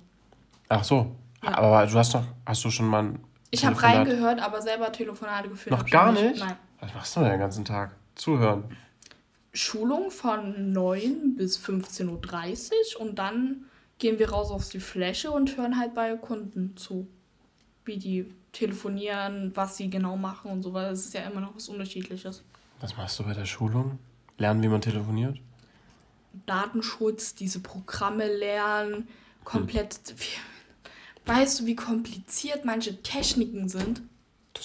Ach 0.70 0.84
so. 0.84 1.16
Ja. 1.44 1.58
Aber 1.58 1.88
du 1.88 1.94
hast 1.98 2.14
noch, 2.14 2.24
hast 2.46 2.64
du 2.64 2.70
schon 2.70 2.88
mal 2.88 3.04
ein 3.04 3.20
Ich 3.50 3.66
habe 3.66 3.82
reingehört, 3.82 4.40
aber 4.42 4.62
selber 4.62 4.92
Telefonate 4.92 5.50
geführt. 5.50 5.78
Noch 5.78 5.86
gar 5.90 6.12
nicht? 6.12 6.40
Nein. 6.40 6.56
Was 6.80 6.94
machst 6.94 7.16
du 7.16 7.22
denn 7.22 7.32
den 7.32 7.40
ganzen 7.40 7.66
Tag? 7.66 7.96
Zuhören. 8.16 8.66
Schulung 9.54 10.12
von 10.12 10.72
9 10.72 11.36
bis 11.36 11.58
15.30 11.58 12.96
Uhr 12.96 13.02
und 13.02 13.16
dann 13.18 13.66
gehen 13.98 14.20
wir 14.20 14.30
raus 14.30 14.52
auf 14.52 14.70
die 14.70 14.80
Fläche 14.80 15.32
und 15.32 15.58
hören 15.58 15.80
halt 15.80 15.96
bei 15.96 16.16
Kunden 16.16 16.78
zu. 16.78 17.08
Wie 17.86 17.98
die 17.98 18.32
telefonieren, 18.58 19.52
was 19.56 19.78
sie 19.78 19.90
genau 19.90 20.18
machen 20.18 20.52
und 20.52 20.64
so, 20.64 20.74
weil 20.74 20.92
es 20.92 21.06
ist 21.06 21.14
ja 21.14 21.22
immer 21.22 21.42
noch 21.42 21.56
was 21.56 21.70
Unterschiedliches. 21.70 22.44
Was 22.80 22.96
machst 22.98 23.20
du 23.20 23.24
bei 23.24 23.34
der 23.34 23.46
Schulung? 23.46 24.00
Lernen, 24.38 24.64
wie 24.64 24.68
man 24.68 24.82
telefoniert? 24.82 25.38
Datenschutz, 26.46 27.36
diese 27.36 27.60
Programme 27.60 28.28
lernen, 28.28 29.08
komplett. 29.44 30.00
Wie, 30.18 31.30
weißt 31.30 31.60
du, 31.62 31.66
wie 31.66 31.76
kompliziert 31.76 32.66
manche 32.66 33.02
Techniken 33.02 33.70
sind? 33.70 34.02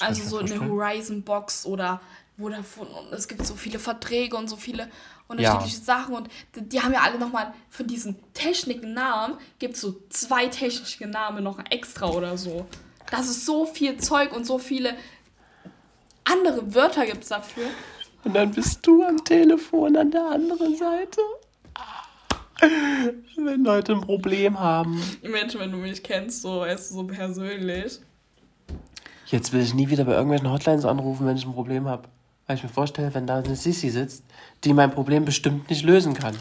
Also 0.00 0.22
so 0.22 0.38
eine 0.38 0.48
vorstellen. 0.48 0.70
Horizon 0.70 1.22
Box 1.22 1.66
oder 1.66 2.00
Vodafone 2.38 2.88
und 2.90 3.12
es 3.12 3.28
gibt 3.28 3.46
so 3.46 3.54
viele 3.54 3.78
Verträge 3.78 4.36
und 4.36 4.48
so 4.48 4.56
viele 4.56 4.88
unterschiedliche 5.28 5.78
Sachen 5.78 6.14
und 6.14 6.28
die, 6.54 6.62
die 6.62 6.80
haben 6.80 6.92
ja 6.92 7.00
alle 7.00 7.18
nochmal 7.18 7.52
für 7.68 7.84
diesen 7.84 8.16
Techniknamen 8.32 9.36
gibt 9.58 9.74
es 9.74 9.82
so 9.82 10.00
zwei 10.08 10.46
technische 10.46 11.06
Namen 11.06 11.44
noch 11.44 11.58
extra 11.70 12.08
oder 12.08 12.38
so. 12.38 12.66
Das 13.12 13.28
ist 13.28 13.44
so 13.44 13.66
viel 13.66 13.98
Zeug 13.98 14.34
und 14.34 14.46
so 14.46 14.56
viele 14.56 14.94
andere 16.24 16.74
Wörter 16.74 17.04
gibt 17.04 17.24
es 17.24 17.28
dafür. 17.28 17.66
Und 18.24 18.34
dann 18.34 18.52
bist 18.52 18.86
du 18.86 19.02
am 19.04 19.22
Telefon 19.22 19.98
an 19.98 20.10
der 20.10 20.24
anderen 20.24 20.74
Seite. 20.76 21.20
Wenn 23.36 23.64
Leute 23.64 23.92
ein 23.92 24.00
Problem 24.00 24.58
haben. 24.58 24.98
Imagine, 25.20 25.60
wenn 25.60 25.72
du 25.72 25.76
mich 25.76 26.02
kennst, 26.02 26.40
so, 26.40 26.60
weißt 26.60 26.90
du, 26.90 26.94
so 26.94 27.04
persönlich. 27.04 28.00
Jetzt 29.26 29.52
will 29.52 29.60
ich 29.60 29.74
nie 29.74 29.90
wieder 29.90 30.04
bei 30.04 30.12
irgendwelchen 30.12 30.50
Hotlines 30.50 30.86
anrufen, 30.86 31.26
wenn 31.26 31.36
ich 31.36 31.44
ein 31.44 31.52
Problem 31.52 31.86
habe. 31.86 32.08
Weil 32.46 32.56
ich 32.56 32.62
mir 32.62 32.70
vorstelle, 32.70 33.12
wenn 33.12 33.26
da 33.26 33.40
eine 33.40 33.56
Sissi 33.56 33.90
sitzt, 33.90 34.24
die 34.64 34.72
mein 34.72 34.90
Problem 34.90 35.26
bestimmt 35.26 35.68
nicht 35.68 35.84
lösen 35.84 36.14
kann. 36.14 36.38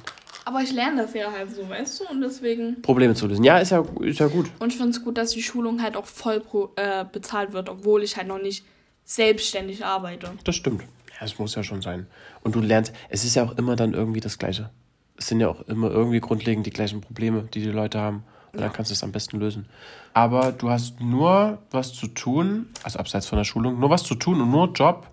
Aber 0.51 0.61
ich 0.61 0.73
lerne 0.73 1.03
das 1.03 1.13
ja 1.13 1.31
halt 1.31 1.55
so, 1.55 1.67
weißt 1.69 2.01
du? 2.01 2.07
Und 2.09 2.19
deswegen. 2.19 2.81
Probleme 2.81 3.15
zu 3.15 3.25
lösen. 3.25 3.45
Ja, 3.45 3.59
ist 3.59 3.71
ja, 3.71 3.85
ist 4.01 4.19
ja 4.19 4.27
gut. 4.27 4.51
Und 4.59 4.73
ich 4.73 4.77
finde 4.77 4.91
es 4.91 5.01
gut, 5.01 5.17
dass 5.17 5.31
die 5.31 5.41
Schulung 5.41 5.81
halt 5.81 5.95
auch 5.95 6.05
voll 6.05 6.41
pro, 6.41 6.71
äh, 6.75 7.05
bezahlt 7.09 7.53
wird, 7.53 7.69
obwohl 7.69 8.03
ich 8.03 8.17
halt 8.17 8.27
noch 8.27 8.41
nicht 8.41 8.65
selbstständig 9.05 9.85
arbeite. 9.85 10.33
Das 10.43 10.57
stimmt. 10.57 10.81
Ja, 10.81 11.25
es 11.25 11.39
muss 11.39 11.55
ja 11.55 11.63
schon 11.63 11.81
sein. 11.81 12.05
Und 12.41 12.53
du 12.53 12.59
lernst, 12.59 12.91
es 13.07 13.23
ist 13.23 13.35
ja 13.35 13.45
auch 13.45 13.57
immer 13.57 13.77
dann 13.77 13.93
irgendwie 13.93 14.19
das 14.19 14.37
Gleiche. 14.39 14.71
Es 15.15 15.27
sind 15.27 15.39
ja 15.39 15.47
auch 15.47 15.61
immer 15.69 15.89
irgendwie 15.89 16.19
grundlegend 16.19 16.65
die 16.65 16.71
gleichen 16.71 16.99
Probleme, 16.99 17.47
die 17.53 17.61
die 17.61 17.69
Leute 17.69 18.01
haben. 18.01 18.25
Und 18.51 18.59
ja. 18.59 18.65
dann 18.65 18.73
kannst 18.73 18.91
du 18.91 18.93
es 18.93 19.03
am 19.03 19.13
besten 19.13 19.39
lösen. 19.39 19.67
Aber 20.13 20.51
du 20.51 20.69
hast 20.69 20.99
nur 20.99 21.59
was 21.71 21.93
zu 21.93 22.07
tun, 22.07 22.67
also 22.83 22.99
abseits 22.99 23.25
von 23.25 23.37
der 23.37 23.45
Schulung, 23.45 23.79
nur 23.79 23.89
was 23.89 24.03
zu 24.03 24.15
tun 24.15 24.41
und 24.41 24.51
nur 24.51 24.73
Job, 24.73 25.07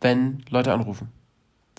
wenn 0.00 0.42
Leute 0.48 0.72
anrufen. 0.72 1.12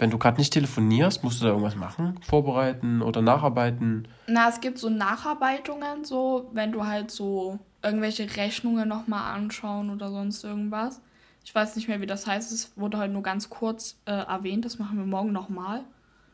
Wenn 0.02 0.10
du 0.10 0.18
gerade 0.18 0.40
nicht 0.40 0.52
telefonierst, 0.52 1.24
musst 1.24 1.40
du 1.40 1.46
da 1.46 1.52
irgendwas 1.52 1.76
machen? 1.76 2.20
Vorbereiten 2.24 3.04
oder 3.04 3.22
nacharbeiten? 3.22 4.08
Na, 4.26 4.50
es 4.50 4.60
gibt 4.60 4.80
so 4.80 4.90
Nacharbeitungen, 4.90 6.06
so, 6.06 6.50
wenn 6.54 6.72
du 6.72 6.88
halt 6.88 7.12
so 7.12 7.60
irgendwelche 7.84 8.36
Rechnungen 8.36 8.90
nochmal 8.90 9.36
anschauen 9.36 9.92
oder 9.92 10.10
sonst 10.10 10.44
irgendwas. 10.44 11.02
Ich 11.46 11.54
weiß 11.54 11.76
nicht 11.76 11.88
mehr, 11.88 12.02
wie 12.02 12.08
das 12.08 12.26
heißt. 12.26 12.52
Es 12.52 12.76
wurde 12.76 12.98
halt 12.98 13.12
nur 13.12 13.22
ganz 13.22 13.52
kurz 13.52 14.00
äh, 14.06 14.12
erwähnt. 14.12 14.66
Das 14.66 14.80
machen 14.80 14.98
wir 14.98 15.06
morgen 15.06 15.32
nochmal. 15.32 15.82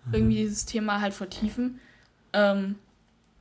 Mhm. 0.06 0.14
Irgendwie 0.14 0.38
dieses 0.38 0.66
Thema 0.66 1.02
halt 1.02 1.14
vertiefen. 1.14 1.82
Ähm, 2.32 2.76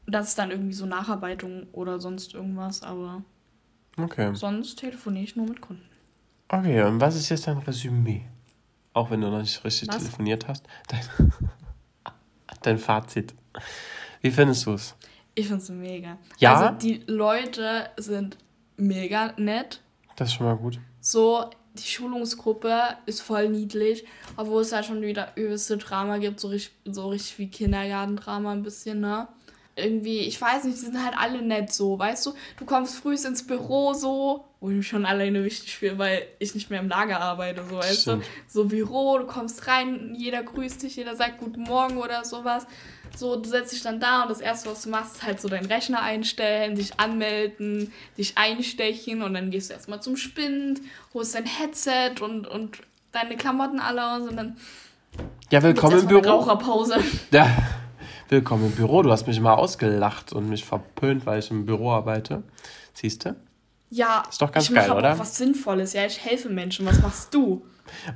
das 0.09 0.31
ist 0.31 0.39
dann 0.41 0.51
irgendwie 0.51 0.75
so 0.75 0.87
Nacharbeitung 0.87 1.69
oder 1.71 2.01
sonst 2.01 2.35
irgendwas, 2.35 2.83
aber 2.83 3.23
okay. 3.97 4.35
sonst 4.35 4.81
telefoniere 4.81 5.23
ich 5.23 5.37
nur 5.37 5.47
mit 5.47 5.61
Kunden. 5.61 5.87
Okay, 6.49 6.83
und 6.83 7.01
was 7.01 7.15
ist 7.15 7.29
jetzt 7.29 7.47
dein 7.47 7.59
Resümee? 7.59 8.23
Auch 8.97 9.11
wenn 9.11 9.21
du 9.21 9.29
noch 9.29 9.43
nicht 9.43 9.63
richtig 9.63 9.89
was? 9.89 9.99
telefoniert 9.99 10.49
hast. 10.49 10.65
Dein, 10.89 11.31
dein 12.63 12.79
Fazit. 12.79 13.35
Wie 14.23 14.31
findest 14.31 14.65
du 14.65 14.73
es? 14.73 14.95
Ich 15.35 15.49
finde 15.49 15.63
es 15.63 15.69
mega. 15.69 16.17
Ja. 16.39 16.55
Also 16.55 16.79
die 16.79 17.03
Leute 17.07 17.91
sind 17.99 18.39
mega 18.79 19.35
nett. 19.37 19.83
Das 20.17 20.29
ist 20.29 20.35
schon 20.37 20.47
mal 20.47 20.57
gut. 20.57 20.81
So, 20.99 21.51
die 21.75 21.87
Schulungsgruppe 21.87 22.97
ist 23.05 23.21
voll 23.21 23.51
niedlich, 23.51 24.07
obwohl 24.39 24.63
es 24.63 24.71
da 24.71 24.83
schon 24.83 25.03
wieder 25.03 25.37
übelste 25.37 25.77
Drama 25.77 26.17
gibt, 26.17 26.41
so 26.41 26.49
richtig, 26.49 26.75
so 26.87 27.11
richtig 27.11 27.39
wie 27.39 27.51
Kindergartendrama 27.51 28.53
ein 28.53 28.63
bisschen, 28.63 29.01
ne? 29.01 29.29
Irgendwie, 29.77 30.21
ich 30.21 30.41
weiß 30.41 30.65
nicht, 30.65 30.79
die 30.79 30.85
sind 30.87 31.05
halt 31.05 31.15
alle 31.17 31.43
nett 31.43 31.73
so, 31.73 31.99
weißt 31.99 32.25
du? 32.27 32.33
Du 32.59 32.65
kommst 32.65 32.97
früh 32.97 33.15
ins 33.15 33.47
Büro 33.47 33.93
so, 33.93 34.47
wo 34.59 34.71
ich 34.71 34.77
mich 34.77 34.89
schon 34.89 35.05
alleine 35.05 35.45
wichtig 35.45 35.77
fühle, 35.77 35.99
weil 35.99 36.27
ich 36.39 36.55
nicht 36.55 36.71
mehr 36.71 36.81
im 36.81 36.89
Lager 36.89 37.21
arbeite, 37.21 37.63
so, 37.69 37.77
weißt 37.77 38.03
Stimmt. 38.03 38.25
du? 38.25 38.29
So 38.49 38.65
Büro, 38.65 39.19
du 39.19 39.27
kommst 39.27 39.67
rein, 39.69 40.15
jeder 40.17 40.43
grüßt 40.43 40.83
dich, 40.83 40.97
jeder 40.97 41.15
sagt 41.15 41.39
Guten 41.39 41.63
Morgen 41.63 41.99
oder 41.99 42.25
sowas. 42.25 42.67
So, 43.15 43.37
du 43.37 43.49
setzt 43.49 43.73
dich 43.73 43.83
dann 43.83 44.01
da 44.01 44.23
und 44.23 44.31
das 44.31 44.41
Erste, 44.41 44.71
was 44.71 44.83
du 44.83 44.89
machst, 44.89 45.17
ist 45.17 45.23
halt 45.23 45.41
so 45.41 45.49
deinen 45.49 45.67
Rechner 45.67 46.01
einstellen, 46.01 46.75
dich 46.75 46.99
anmelden, 46.99 47.93
dich 48.17 48.39
einstechen 48.39 49.23
und 49.23 49.35
dann 49.35 49.51
gehst 49.51 49.69
du 49.69 49.75
erstmal 49.75 50.01
zum 50.01 50.17
Spind, 50.17 50.81
holst 51.13 51.35
dein 51.35 51.45
Headset 51.47 52.23
und, 52.23 52.47
und 52.47 52.79
deine 53.13 53.37
Klamotten 53.37 53.79
alle 53.79 54.07
aus 54.07 54.29
und 54.29 54.37
dann. 54.37 54.57
Ja, 55.51 55.63
willkommen 55.63 55.99
im 56.01 56.07
Büro. 56.09 56.29
Raucherpause. 56.29 56.97
Ja. 57.31 57.55
Willkommen 58.29 58.67
im 58.67 58.73
Büro. 58.73 59.03
Du 59.03 59.13
hast 59.13 59.29
mich 59.29 59.39
mal 59.39 59.55
ausgelacht 59.55 60.33
und 60.33 60.49
mich 60.49 60.65
verpönt, 60.65 61.27
weil 61.27 61.39
ich 61.39 61.53
im 61.53 61.65
Büro 61.65 61.93
arbeite. 61.93 62.43
Siehst 62.93 63.25
du? 63.25 63.37
Ja. 63.89 64.25
Ist 64.29 64.43
doch 64.43 64.51
ganz 64.51 64.69
ich 64.69 64.75
geil, 64.75 64.91
oder? 64.91 65.15
Auch 65.15 65.21
was 65.21 65.37
Sinnvolles. 65.37 65.93
Ja, 65.93 66.07
ich 66.07 66.25
helfe 66.25 66.49
Menschen. 66.49 66.87
Was 66.87 67.01
machst 67.01 67.33
du? 67.33 67.65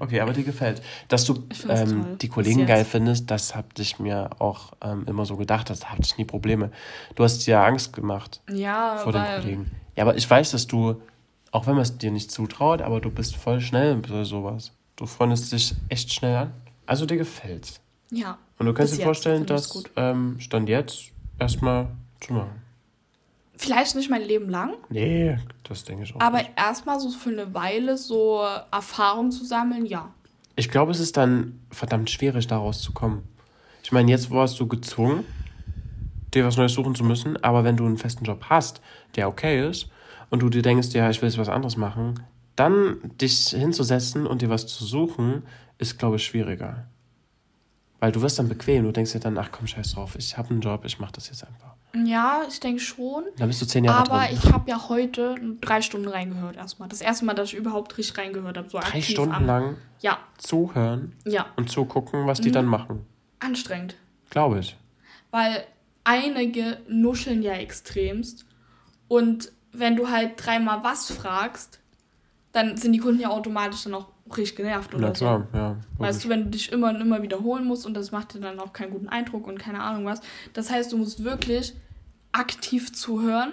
Okay, 0.00 0.18
aber 0.18 0.32
dir 0.32 0.42
gefällt. 0.42 0.82
Dass 1.06 1.24
du 1.26 1.44
ähm, 1.68 2.18
die 2.20 2.26
Kollegen 2.26 2.66
geil 2.66 2.84
findest, 2.84 3.30
das 3.30 3.54
hab 3.54 3.78
ich 3.78 4.00
mir 4.00 4.30
auch 4.40 4.72
ähm, 4.82 5.04
immer 5.06 5.24
so 5.26 5.36
gedacht. 5.36 5.70
Das 5.70 5.88
hatte 5.88 6.02
ich 6.02 6.18
nie 6.18 6.24
Probleme. 6.24 6.72
Du 7.14 7.22
hast 7.22 7.46
dir 7.46 7.60
Angst 7.60 7.92
gemacht 7.92 8.40
ja, 8.50 8.96
vor 8.96 9.12
den 9.12 9.22
Kollegen. 9.22 9.70
Ja, 9.94 10.02
aber 10.02 10.16
ich 10.16 10.28
weiß, 10.28 10.50
dass 10.50 10.66
du, 10.66 11.00
auch 11.52 11.68
wenn 11.68 11.74
man 11.74 11.82
es 11.82 11.98
dir 11.98 12.10
nicht 12.10 12.32
zutraut, 12.32 12.82
aber 12.82 13.00
du 13.00 13.12
bist 13.12 13.36
voll 13.36 13.60
schnell 13.60 13.94
bei 13.94 14.24
sowas. 14.24 14.72
Du 14.96 15.06
freundest 15.06 15.52
dich 15.52 15.76
echt 15.88 16.12
schnell 16.12 16.34
an. 16.34 16.54
Also 16.84 17.06
dir 17.06 17.16
gefällt's. 17.16 17.80
Ja. 18.10 18.38
Und 18.60 18.66
du 18.66 18.74
kannst 18.74 18.98
dir 18.98 19.04
vorstellen, 19.04 19.46
das 19.46 19.82
ähm, 19.96 20.38
Stand 20.38 20.68
jetzt 20.68 21.12
erstmal 21.38 21.88
zu 22.20 22.34
machen. 22.34 22.60
Vielleicht 23.56 23.96
nicht 23.96 24.10
mein 24.10 24.20
Leben 24.20 24.50
lang. 24.50 24.74
Nee, 24.90 25.38
das 25.64 25.84
denke 25.84 26.04
ich 26.04 26.14
auch. 26.14 26.20
Aber 26.20 26.42
erstmal 26.56 27.00
so 27.00 27.08
für 27.08 27.30
eine 27.30 27.54
Weile 27.54 27.96
so 27.96 28.42
Erfahrung 28.70 29.30
zu 29.30 29.46
sammeln, 29.46 29.86
ja. 29.86 30.12
Ich 30.56 30.68
glaube, 30.68 30.92
es 30.92 31.00
ist 31.00 31.16
dann 31.16 31.58
verdammt 31.70 32.10
schwierig, 32.10 32.48
daraus 32.48 32.82
zu 32.82 32.92
kommen. 32.92 33.22
Ich 33.82 33.92
meine, 33.92 34.10
jetzt 34.10 34.30
warst 34.30 34.60
du 34.60 34.66
gezwungen, 34.66 35.24
dir 36.34 36.44
was 36.44 36.58
Neues 36.58 36.74
suchen 36.74 36.94
zu 36.94 37.02
müssen, 37.02 37.42
aber 37.42 37.64
wenn 37.64 37.78
du 37.78 37.86
einen 37.86 37.96
festen 37.96 38.26
Job 38.26 38.44
hast, 38.50 38.82
der 39.16 39.28
okay 39.28 39.66
ist, 39.66 39.88
und 40.28 40.42
du 40.42 40.50
dir 40.50 40.60
denkst, 40.60 40.88
ja, 40.92 41.08
ich 41.08 41.22
will 41.22 41.30
jetzt 41.30 41.38
was 41.38 41.48
anderes 41.48 41.78
machen, 41.78 42.20
dann 42.56 42.98
dich 43.18 43.48
hinzusetzen 43.48 44.26
und 44.26 44.42
dir 44.42 44.50
was 44.50 44.66
zu 44.66 44.84
suchen, 44.84 45.44
ist, 45.78 45.98
glaube 45.98 46.16
ich, 46.16 46.26
schwieriger. 46.26 46.84
Weil 48.00 48.12
du 48.12 48.22
wirst 48.22 48.38
dann 48.38 48.48
bequem, 48.48 48.84
du 48.84 48.92
denkst 48.92 49.12
dir 49.12 49.20
dann, 49.20 49.36
ach 49.38 49.50
komm, 49.52 49.66
scheiß 49.66 49.92
drauf, 49.92 50.16
ich 50.16 50.36
habe 50.36 50.50
einen 50.50 50.62
Job, 50.62 50.84
ich 50.84 50.98
mache 50.98 51.12
das 51.12 51.28
jetzt 51.28 51.46
einfach. 51.46 51.74
Ja, 52.04 52.42
ich 52.48 52.60
denke 52.60 52.80
schon. 52.80 53.24
Da 53.36 53.46
bist 53.46 53.60
du 53.60 53.66
zehn 53.66 53.84
Jahre 53.84 54.10
Aber 54.10 54.26
drin. 54.26 54.38
ich 54.40 54.52
habe 54.52 54.70
ja 54.70 54.88
heute 54.88 55.34
drei 55.60 55.82
Stunden 55.82 56.08
reingehört 56.08 56.56
erstmal. 56.56 56.88
Das 56.88 57.00
erste 57.00 57.24
Mal, 57.24 57.34
dass 57.34 57.48
ich 57.48 57.58
überhaupt 57.58 57.98
richtig 57.98 58.16
reingehört 58.16 58.56
habe. 58.56 58.70
So 58.70 58.78
drei 58.78 59.02
Stunden 59.02 59.34
am, 59.34 59.46
lang 59.46 59.76
ja. 60.00 60.18
zuhören 60.38 61.14
ja. 61.26 61.46
und 61.56 61.70
zugucken, 61.70 62.26
was 62.26 62.40
die 62.40 62.48
mhm. 62.48 62.54
dann 62.54 62.66
machen. 62.66 63.06
Anstrengend. 63.40 63.96
Glaube 64.30 64.60
ich. 64.60 64.76
Weil 65.30 65.64
einige 66.04 66.78
nuscheln 66.88 67.42
ja 67.42 67.54
extremst. 67.54 68.46
Und 69.08 69.52
wenn 69.72 69.96
du 69.96 70.08
halt 70.08 70.32
dreimal 70.36 70.84
was 70.84 71.10
fragst, 71.10 71.80
dann 72.52 72.76
sind 72.76 72.92
die 72.92 72.98
Kunden 72.98 73.20
ja 73.20 73.30
automatisch 73.30 73.84
dann 73.84 73.94
auch 73.94 74.08
richtig 74.36 74.56
genervt 74.56 74.94
oder 74.94 75.08
Na 75.08 75.12
klar, 75.12 75.48
so. 75.52 75.58
ja. 75.58 75.76
Weißt 75.98 76.24
du, 76.24 76.28
wenn 76.28 76.44
du 76.44 76.50
dich 76.50 76.72
immer 76.72 76.90
und 76.90 77.00
immer 77.00 77.22
wiederholen 77.22 77.64
musst 77.64 77.86
und 77.86 77.94
das 77.94 78.12
macht 78.12 78.34
dir 78.34 78.40
dann 78.40 78.58
auch 78.58 78.72
keinen 78.72 78.92
guten 78.92 79.08
Eindruck 79.08 79.46
und 79.46 79.58
keine 79.58 79.80
Ahnung 79.80 80.04
was. 80.04 80.20
Das 80.52 80.70
heißt, 80.70 80.92
du 80.92 80.98
musst 80.98 81.24
wirklich 81.24 81.74
aktiv 82.32 82.92
zuhören 82.92 83.52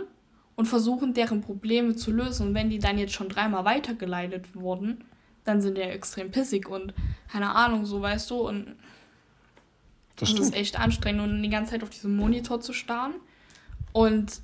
und 0.56 0.66
versuchen, 0.66 1.14
deren 1.14 1.42
Probleme 1.42 1.96
zu 1.96 2.12
lösen. 2.12 2.48
Und 2.48 2.54
wenn 2.54 2.70
die 2.70 2.80
dann 2.80 2.98
jetzt 2.98 3.14
schon 3.14 3.30
dreimal 3.30 3.66
weitergeleitet 3.66 4.56
wurden, 4.56 5.04
dann 5.44 5.62
sind 5.62 5.78
die 5.78 5.82
ja 5.82 5.88
extrem 5.88 6.32
pissig 6.32 6.68
und 6.68 6.94
keine 7.32 7.56
Ahnung, 7.56 7.86
so 7.86 8.02
weißt 8.02 8.30
du. 8.30 8.48
Und 8.48 8.76
das, 10.18 10.32
das 10.32 10.40
ist 10.40 10.56
echt 10.56 10.80
anstrengend 10.80 11.22
und 11.22 11.44
die 11.44 11.50
ganze 11.50 11.72
Zeit 11.72 11.84
auf 11.84 11.90
diesem 11.90 12.16
Monitor 12.16 12.60
zu 12.60 12.74
starren 12.74 13.14
und 13.94 14.42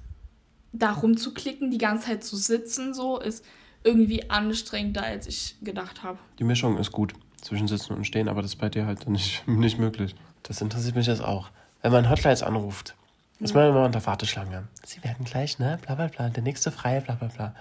da 0.72 0.92
rumzuklicken, 0.92 1.72
die 1.72 1.78
ganze 1.78 2.08
Zeit 2.08 2.24
zu 2.24 2.36
sitzen, 2.36 2.94
so 2.94 3.20
ist 3.20 3.46
irgendwie 3.84 4.30
anstrengender, 4.30 5.04
als 5.04 5.28
ich 5.28 5.56
gedacht 5.62 6.04
habe. 6.04 6.18
Die 6.40 6.44
Mischung 6.44 6.78
ist 6.78 6.92
gut 6.92 7.14
zwischen 7.42 7.68
Sitzen 7.68 7.94
und 7.94 8.06
Stehen, 8.06 8.30
aber 8.30 8.42
das 8.42 8.52
ist 8.52 8.58
bei 8.58 8.70
dir 8.70 8.86
halt 8.86 9.08
nicht, 9.10 9.48
nicht 9.48 9.78
möglich. 9.78 10.16
Das 10.44 10.62
interessiert 10.62 10.96
mich 10.96 11.08
jetzt 11.08 11.24
auch. 11.24 11.50
Wenn 11.82 11.92
man 11.92 12.10
Hotlines 12.10 12.44
anruft, 12.44 12.96
ist 13.40 13.54
man 13.54 13.70
immer 13.70 13.84
unter 13.84 14.06
Warteschlange. 14.06 14.68
Sie 14.86 15.04
werden 15.04 15.26
gleich, 15.26 15.60
ne? 15.60 15.78
Bla 15.86 15.96
bla 15.96 16.08
bla. 16.08 16.30
Der 16.30 16.44
nächste 16.44 16.72
freie, 16.72 17.02
bla 17.02 17.16
bla 17.16 17.28
bla. 17.28 17.56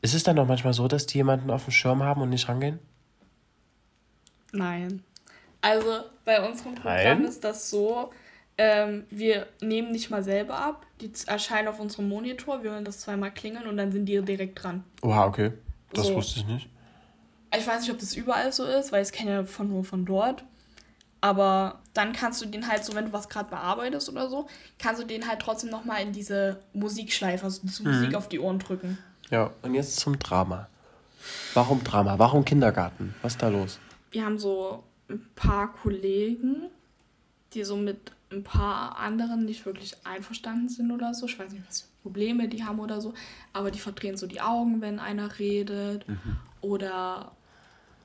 Ist 0.00 0.14
es 0.14 0.22
dann 0.22 0.38
auch 0.38 0.46
manchmal 0.46 0.72
so, 0.72 0.88
dass 0.88 1.06
die 1.06 1.18
jemanden 1.18 1.50
auf 1.50 1.64
dem 1.64 1.72
Schirm 1.72 2.02
haben 2.02 2.22
und 2.22 2.30
nicht 2.30 2.48
rangehen? 2.48 2.78
Nein. 4.52 5.02
Also 5.60 6.04
bei 6.24 6.46
unserem 6.46 6.74
Programm 6.74 7.20
Nein. 7.20 7.24
ist 7.24 7.42
das 7.42 7.70
so, 7.70 8.10
ähm, 8.56 9.04
wir 9.10 9.46
nehmen 9.60 9.90
nicht 9.92 10.10
mal 10.10 10.22
selber 10.22 10.56
ab. 10.56 10.86
Die 11.00 11.10
erscheinen 11.26 11.68
auf 11.68 11.80
unserem 11.80 12.08
Monitor, 12.08 12.62
wir 12.62 12.70
hören 12.70 12.84
das 12.84 13.00
zweimal 13.00 13.32
klingeln 13.32 13.66
und 13.66 13.76
dann 13.76 13.90
sind 13.92 14.06
die 14.06 14.20
direkt 14.22 14.62
dran. 14.62 14.84
Oha, 15.02 15.26
okay. 15.26 15.52
Das 15.92 16.06
so. 16.06 16.14
wusste 16.14 16.40
ich 16.40 16.46
nicht. 16.46 16.68
Ich 17.56 17.66
weiß 17.66 17.82
nicht, 17.82 17.90
ob 17.90 17.98
das 17.98 18.14
überall 18.14 18.52
so 18.52 18.64
ist, 18.64 18.92
weil 18.92 19.02
ich 19.02 19.12
kenne 19.12 19.30
ja 19.30 19.44
von 19.44 19.68
nur 19.68 19.84
von 19.84 20.04
dort. 20.04 20.44
Aber 21.20 21.80
dann 21.94 22.12
kannst 22.12 22.42
du 22.42 22.46
den 22.46 22.68
halt 22.68 22.84
so, 22.84 22.94
wenn 22.94 23.06
du 23.06 23.12
was 23.12 23.28
gerade 23.28 23.48
bearbeitest 23.48 24.10
oder 24.10 24.28
so, 24.28 24.46
kannst 24.78 25.00
du 25.00 25.06
den 25.06 25.26
halt 25.26 25.40
trotzdem 25.40 25.70
nochmal 25.70 26.02
in 26.02 26.12
diese 26.12 26.60
Musikschleife, 26.74 27.44
also 27.44 27.62
diese 27.62 27.82
mhm. 27.82 27.94
Musik 27.94 28.14
auf 28.14 28.28
die 28.28 28.40
Ohren 28.40 28.58
drücken. 28.58 28.98
Ja, 29.30 29.50
und 29.62 29.74
jetzt 29.74 30.00
zum 30.00 30.18
Drama. 30.18 30.68
Warum 31.54 31.82
Drama? 31.82 32.18
Warum 32.18 32.44
Kindergarten? 32.44 33.14
Was 33.22 33.34
ist 33.34 33.42
da 33.42 33.48
los? 33.48 33.78
Wir 34.10 34.26
haben 34.26 34.38
so 34.38 34.84
ein 35.08 35.26
paar 35.34 35.72
Kollegen, 35.72 36.68
die 37.54 37.64
so 37.64 37.76
mit 37.76 38.12
ein 38.34 38.44
paar 38.44 38.98
anderen 38.98 39.44
nicht 39.44 39.64
wirklich 39.66 39.94
einverstanden 40.04 40.68
sind 40.68 40.90
oder 40.90 41.14
so. 41.14 41.26
Ich 41.26 41.38
weiß 41.38 41.52
nicht, 41.52 41.66
was 41.68 41.82
für 41.82 41.88
Probleme 42.02 42.48
die 42.48 42.64
haben 42.64 42.80
oder 42.80 43.00
so, 43.00 43.14
aber 43.52 43.70
die 43.70 43.78
verdrehen 43.78 44.16
so 44.16 44.26
die 44.26 44.40
Augen, 44.40 44.80
wenn 44.80 44.98
einer 44.98 45.38
redet. 45.38 46.08
Mhm. 46.08 46.36
Oder 46.60 47.32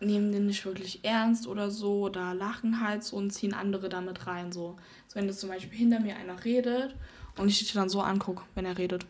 nehmen 0.01 0.31
den 0.31 0.45
nicht 0.45 0.65
wirklich 0.65 1.03
ernst 1.03 1.47
oder 1.47 1.71
so 1.71 2.01
oder 2.01 2.33
lachen 2.33 2.81
halt 2.81 3.03
so 3.03 3.17
und 3.17 3.31
ziehen 3.31 3.53
andere 3.53 3.89
damit 3.89 4.27
rein. 4.27 4.51
So, 4.51 4.77
so 5.07 5.15
wenn 5.15 5.25
jetzt 5.25 5.39
zum 5.39 5.49
Beispiel 5.49 5.77
hinter 5.77 5.99
mir 5.99 6.15
einer 6.15 6.43
redet 6.45 6.95
und 7.37 7.49
ich 7.49 7.59
dich 7.59 7.73
dann 7.73 7.89
so 7.89 8.01
angucke, 8.01 8.43
wenn 8.55 8.65
er 8.65 8.77
redet. 8.77 9.05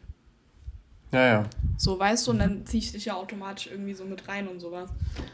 Ja, 1.11 1.25
ja. 1.25 1.43
So, 1.77 1.97
weißt 1.97 2.27
du, 2.27 2.31
und 2.31 2.39
dann 2.39 2.65
ziehe 2.65 2.83
ich 2.83 2.91
dich 2.91 3.05
ja 3.05 3.15
automatisch 3.15 3.67
irgendwie 3.67 3.93
so 3.93 4.05
mit 4.05 4.27
rein 4.27 4.47
und 4.47 4.59
sowas. 4.59 4.89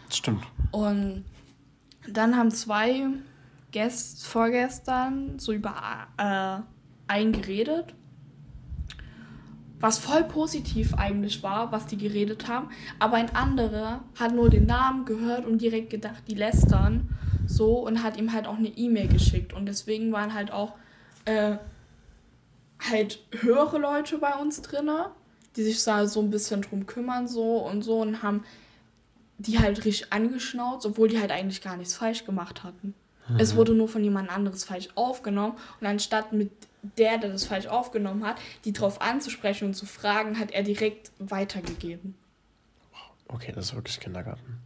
Stimmt. 0.10 0.44
Und 0.72 1.26
dann 2.08 2.38
haben 2.38 2.52
zwei 2.52 3.08
Gäste 3.76 4.26
vorgestern 4.26 5.38
so 5.38 5.52
über 5.52 5.76
äh, 6.18 6.60
einen 7.12 7.32
geredet, 7.34 7.94
was 9.80 9.98
voll 9.98 10.24
positiv 10.24 10.94
eigentlich 10.94 11.44
war, 11.44 11.72
was 11.72 11.86
die 11.86 11.98
geredet 11.98 12.48
haben. 12.48 12.70
Aber 13.00 13.18
ein 13.18 13.36
anderer 13.36 14.04
hat 14.18 14.34
nur 14.34 14.50
den 14.50 14.66
Namen 14.66 15.06
gehört 15.06 15.46
und 15.46 15.62
direkt 15.62 15.90
gedacht, 15.90 16.24
die 16.28 16.36
lästern 16.36 17.10
so 17.46 17.80
und 17.86 18.02
hat 18.02 18.18
ihm 18.18 18.32
halt 18.32 18.48
auch 18.48 18.58
eine 18.58 18.70
E-Mail 18.70 19.08
geschickt. 19.08 19.54
Und 19.54 19.66
deswegen 19.66 20.12
waren 20.12 20.34
halt 20.34 20.52
auch 20.52 20.74
äh, 21.26 21.58
halt 22.80 23.20
höhere 23.32 23.78
Leute 23.78 24.18
bei 24.18 24.34
uns 24.36 24.62
drinne 24.62 25.12
die 25.56 25.64
sich 25.64 25.84
da 25.84 26.06
so 26.08 26.22
ein 26.22 26.30
bisschen 26.30 26.62
drum 26.62 26.86
kümmern 26.86 27.28
so 27.28 27.58
und 27.58 27.82
so 27.82 28.02
und 28.02 28.22
haben 28.24 28.44
die 29.38 29.60
halt 29.60 29.84
richtig 29.86 30.12
angeschnauzt, 30.14 30.86
obwohl 30.86 31.10
die 31.10 31.20
halt 31.20 31.32
eigentlich 31.32 31.62
gar 31.62 31.78
nichts 31.78 31.96
falsch 31.96 32.26
gemacht 32.26 32.64
hatten. 32.64 32.94
Mhm. 33.28 33.40
Es 33.40 33.56
wurde 33.56 33.74
nur 33.74 33.88
von 33.88 34.04
jemand 34.04 34.30
anderes 34.30 34.64
falsch 34.64 34.90
aufgenommen 34.96 35.58
und 35.80 35.88
anstatt 35.88 36.34
mit 36.34 36.52
der, 36.98 37.18
der 37.18 37.32
das 37.32 37.46
falsch 37.46 37.68
aufgenommen 37.68 38.26
hat, 38.26 38.38
die 38.64 38.74
drauf 38.74 39.02
anzusprechen 39.02 39.66
und 39.70 39.74
zu 39.74 39.86
fragen, 39.86 40.40
hat 40.40 40.52
er 40.52 40.64
direkt 40.64 41.12
weitergegeben. 41.20 42.16
Okay, 43.28 43.52
das 43.54 43.66
ist 43.66 43.76
wirklich 43.76 44.00
Kindergarten. 44.00 44.60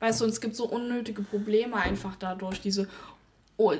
Weißt 0.00 0.20
du, 0.20 0.24
und 0.24 0.30
es 0.30 0.40
gibt 0.40 0.54
so 0.54 0.68
unnötige 0.68 1.22
Probleme 1.22 1.76
einfach 1.76 2.16
dadurch, 2.16 2.60
diese 2.60 2.88
oh, 3.56 3.72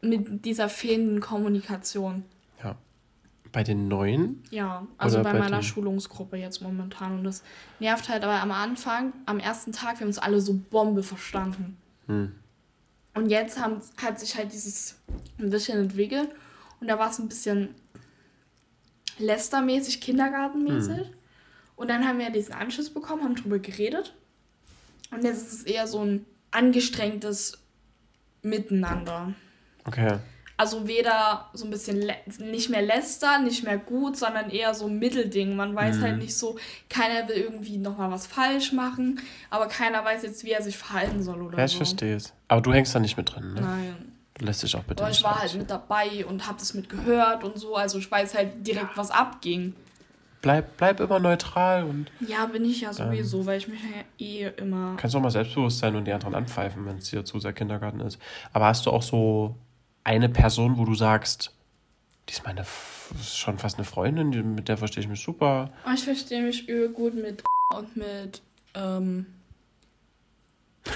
mit 0.00 0.44
dieser 0.44 0.68
fehlenden 0.68 1.20
Kommunikation. 1.20 2.24
Bei 3.56 3.62
den 3.62 3.88
neuen? 3.88 4.42
Ja, 4.50 4.86
also 4.98 5.22
bei, 5.22 5.32
bei, 5.32 5.38
meiner 5.38 5.62
Schulungsgruppe 5.62 6.36
jetzt 6.36 6.60
momentan. 6.60 7.18
Und 7.18 7.24
das 7.24 7.42
nervt 7.80 8.10
halt, 8.10 8.22
aber 8.22 8.42
am 8.42 8.50
Anfang, 8.50 9.14
am 9.24 9.38
ersten 9.38 9.72
Tag, 9.72 9.94
wir 9.94 10.00
haben 10.00 10.08
uns 10.08 10.18
alle 10.18 10.42
so 10.42 10.52
Bombe 10.52 11.02
verstanden. 11.02 11.78
Hm. 12.06 12.32
Und 13.16 13.30
jetzt 13.30 13.58
haben, 13.58 13.80
hat 13.96 14.20
sich 14.20 14.36
halt 14.36 14.52
dieses 14.52 14.96
ein 15.38 15.48
bisschen 15.48 15.80
entwickelt. 15.80 16.28
Und 16.80 16.88
da 16.88 16.98
war 16.98 17.10
es 17.10 17.18
ein 17.18 17.28
bisschen 17.28 17.74
lästermäßig, 19.18 20.02
kindergartenmäßig. 20.02 20.98
Hm. 20.98 21.14
Und 21.76 21.88
dann 21.88 22.06
haben 22.06 22.18
wir 22.18 22.28
diesen 22.28 22.52
Anschluss 22.52 22.92
bekommen, 22.92 23.24
haben 23.24 23.34
drüber 23.34 23.58
geredet. 23.58 24.14
Und 25.10 25.24
jetzt 25.24 25.46
ist 25.46 25.52
es 25.54 25.62
eher 25.62 25.86
so 25.86 26.04
ein 26.04 26.26
angestrengtes 26.50 27.58
Miteinander. 28.42 29.32
Okay. 29.84 30.18
Also 30.58 30.88
weder 30.88 31.50
so 31.52 31.66
ein 31.66 31.70
bisschen 31.70 32.10
nicht 32.38 32.70
mehr 32.70 32.80
lästern, 32.80 33.44
nicht 33.44 33.62
mehr 33.62 33.76
gut, 33.76 34.16
sondern 34.16 34.48
eher 34.48 34.72
so 34.74 34.86
ein 34.86 34.98
Mittelding. 34.98 35.54
Man 35.54 35.74
weiß 35.74 35.96
halt 35.96 35.96
mhm. 35.96 36.02
halt 36.04 36.18
nicht 36.18 36.36
so, 36.36 36.56
keiner 36.88 37.28
will 37.28 37.36
irgendwie 37.36 37.76
nochmal 37.76 38.10
was 38.10 38.26
falsch 38.26 38.72
machen, 38.72 39.20
aber 39.50 39.66
keiner 39.66 40.04
weiß 40.04 40.22
jetzt, 40.22 40.44
wie 40.44 40.52
er 40.52 40.62
sich 40.62 40.78
verhalten 40.78 41.22
soll 41.22 41.42
oder 41.42 41.58
ja, 41.58 41.68
so. 41.68 41.72
ich 41.72 41.76
verstehe 41.76 42.16
es. 42.16 42.32
Aber 42.48 42.62
du 42.62 42.72
hängst 42.72 42.94
da 42.94 43.00
nicht 43.00 43.16
mit 43.16 43.34
drin, 43.34 43.54
ne? 43.54 43.60
Nein. 43.60 44.12
Du 44.38 44.44
lässt 44.44 44.62
dich 44.62 44.76
auch 44.76 44.82
bitte 44.82 45.02
aber 45.02 45.10
ich 45.10 45.22
war 45.24 45.40
halt 45.40 45.54
mit 45.54 45.70
dabei 45.70 46.26
und 46.26 46.46
hab 46.46 46.58
das 46.58 46.74
mitgehört 46.74 47.42
und 47.42 47.58
so, 47.58 47.74
also 47.74 47.98
ich 47.98 48.10
weiß 48.10 48.34
halt 48.34 48.66
direkt, 48.66 48.96
was 48.96 49.10
abging. 49.10 49.74
Bleib, 50.42 50.76
bleib 50.76 51.00
immer 51.00 51.18
neutral 51.18 51.84
und. 51.84 52.06
Ja, 52.20 52.46
bin 52.46 52.64
ich 52.64 52.82
ja 52.82 52.92
sowieso, 52.92 53.40
ähm, 53.40 53.46
weil 53.46 53.58
ich 53.58 53.68
mich 53.68 53.80
ja 53.80 54.24
eh 54.24 54.52
immer. 54.58 54.94
Kannst 54.96 55.14
du 55.14 55.18
auch 55.18 55.22
mal 55.22 55.30
selbstbewusst 55.30 55.78
sein 55.78 55.96
und 55.96 56.04
die 56.04 56.12
anderen 56.12 56.34
anpfeifen, 56.34 56.84
wenn 56.86 56.98
es 56.98 57.10
dir 57.10 57.24
zu 57.24 57.40
sehr 57.40 57.52
Kindergarten 57.52 58.00
ist. 58.00 58.18
Aber 58.52 58.66
hast 58.66 58.86
du 58.86 58.90
auch 58.90 59.02
so 59.02 59.56
eine 60.06 60.28
Person, 60.28 60.78
wo 60.78 60.84
du 60.84 60.94
sagst, 60.94 61.50
die 62.28 62.32
ist 62.32 62.44
meine 62.44 62.64
ist 63.20 63.36
schon 63.36 63.58
fast 63.58 63.76
eine 63.76 63.84
Freundin, 63.84 64.54
mit 64.54 64.68
der 64.68 64.76
verstehe 64.76 65.02
ich 65.02 65.08
mich 65.08 65.20
super. 65.20 65.70
Oh, 65.84 65.90
ich 65.92 66.04
verstehe 66.04 66.42
mich 66.42 66.68
übel 66.68 66.90
gut 66.90 67.14
mit 67.14 67.42
und 67.74 67.96
mit 67.96 68.40
ähm 68.74 69.26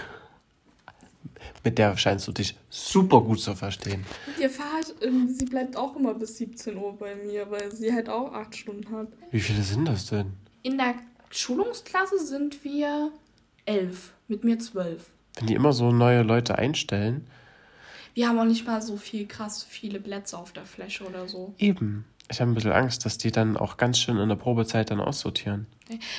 mit 1.64 1.78
der 1.78 1.96
scheinst 1.96 2.28
du 2.28 2.32
dich 2.32 2.56
super 2.68 3.20
gut 3.20 3.40
zu 3.40 3.56
verstehen. 3.56 4.06
Ihr 4.40 4.48
Fahrt, 4.48 4.94
ähm, 5.02 5.28
sie 5.28 5.44
bleibt 5.44 5.76
auch 5.76 5.96
immer 5.96 6.14
bis 6.14 6.38
17 6.38 6.76
Uhr 6.76 6.96
bei 6.96 7.16
mir, 7.16 7.50
weil 7.50 7.72
sie 7.72 7.92
halt 7.92 8.08
auch 8.08 8.32
acht 8.32 8.56
Stunden 8.56 8.96
hat. 8.96 9.08
Wie 9.32 9.40
viele 9.40 9.62
sind 9.62 9.86
das 9.86 10.06
denn? 10.06 10.34
In 10.62 10.78
der 10.78 10.94
Schulungsklasse 11.30 12.24
sind 12.24 12.62
wir 12.62 13.10
elf, 13.64 14.12
mit 14.28 14.44
mir 14.44 14.60
zwölf. 14.60 15.10
Wenn 15.34 15.48
die 15.48 15.54
immer 15.54 15.72
so 15.72 15.90
neue 15.90 16.22
Leute 16.22 16.56
einstellen, 16.58 17.26
wir 18.14 18.28
haben 18.28 18.38
auch 18.38 18.44
nicht 18.44 18.66
mal 18.66 18.82
so 18.82 18.96
viel 18.96 19.26
krass 19.26 19.64
viele 19.68 20.00
Plätze 20.00 20.38
auf 20.38 20.52
der 20.52 20.64
Fläche 20.64 21.04
oder 21.04 21.28
so. 21.28 21.54
Eben. 21.58 22.04
Ich 22.30 22.40
habe 22.40 22.52
ein 22.52 22.54
bisschen 22.54 22.70
Angst, 22.70 23.04
dass 23.04 23.18
die 23.18 23.32
dann 23.32 23.56
auch 23.56 23.76
ganz 23.76 23.98
schön 23.98 24.16
in 24.16 24.28
der 24.28 24.36
Probezeit 24.36 24.92
dann 24.92 25.00
aussortieren. 25.00 25.66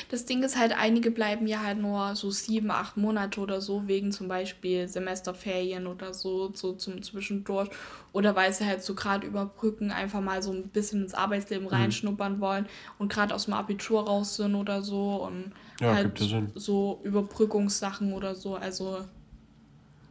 Das 0.09 0.25
Ding 0.25 0.43
ist 0.43 0.59
halt, 0.59 0.73
einige 0.77 1.09
bleiben 1.09 1.47
ja 1.47 1.61
halt 1.61 1.77
nur 1.77 2.17
so 2.17 2.29
sieben, 2.29 2.69
acht 2.69 2.97
Monate 2.97 3.39
oder 3.39 3.61
so, 3.61 3.87
wegen 3.87 4.11
zum 4.11 4.27
Beispiel 4.27 4.89
Semesterferien 4.89 5.87
oder 5.87 6.13
so, 6.13 6.51
so 6.53 6.73
zum 6.73 7.01
Zwischendurch. 7.01 7.69
Oder 8.11 8.35
weil 8.35 8.51
sie 8.51 8.65
halt 8.65 8.83
so 8.83 8.93
gerade 8.93 9.25
überbrücken, 9.25 9.91
einfach 9.91 10.19
mal 10.19 10.43
so 10.43 10.51
ein 10.51 10.67
bisschen 10.67 11.03
ins 11.03 11.13
Arbeitsleben 11.13 11.67
mhm. 11.67 11.73
reinschnuppern 11.73 12.41
wollen 12.41 12.67
und 12.99 13.09
gerade 13.09 13.33
aus 13.33 13.45
dem 13.45 13.53
Abitur 13.53 14.05
raus 14.05 14.35
sind 14.35 14.55
oder 14.55 14.81
so. 14.81 15.25
Und 15.25 15.53
ja, 15.79 15.93
halt 15.93 16.21
so 16.55 16.99
Überbrückungssachen 17.03 18.11
oder 18.11 18.35
so. 18.35 18.55
Also 18.55 19.05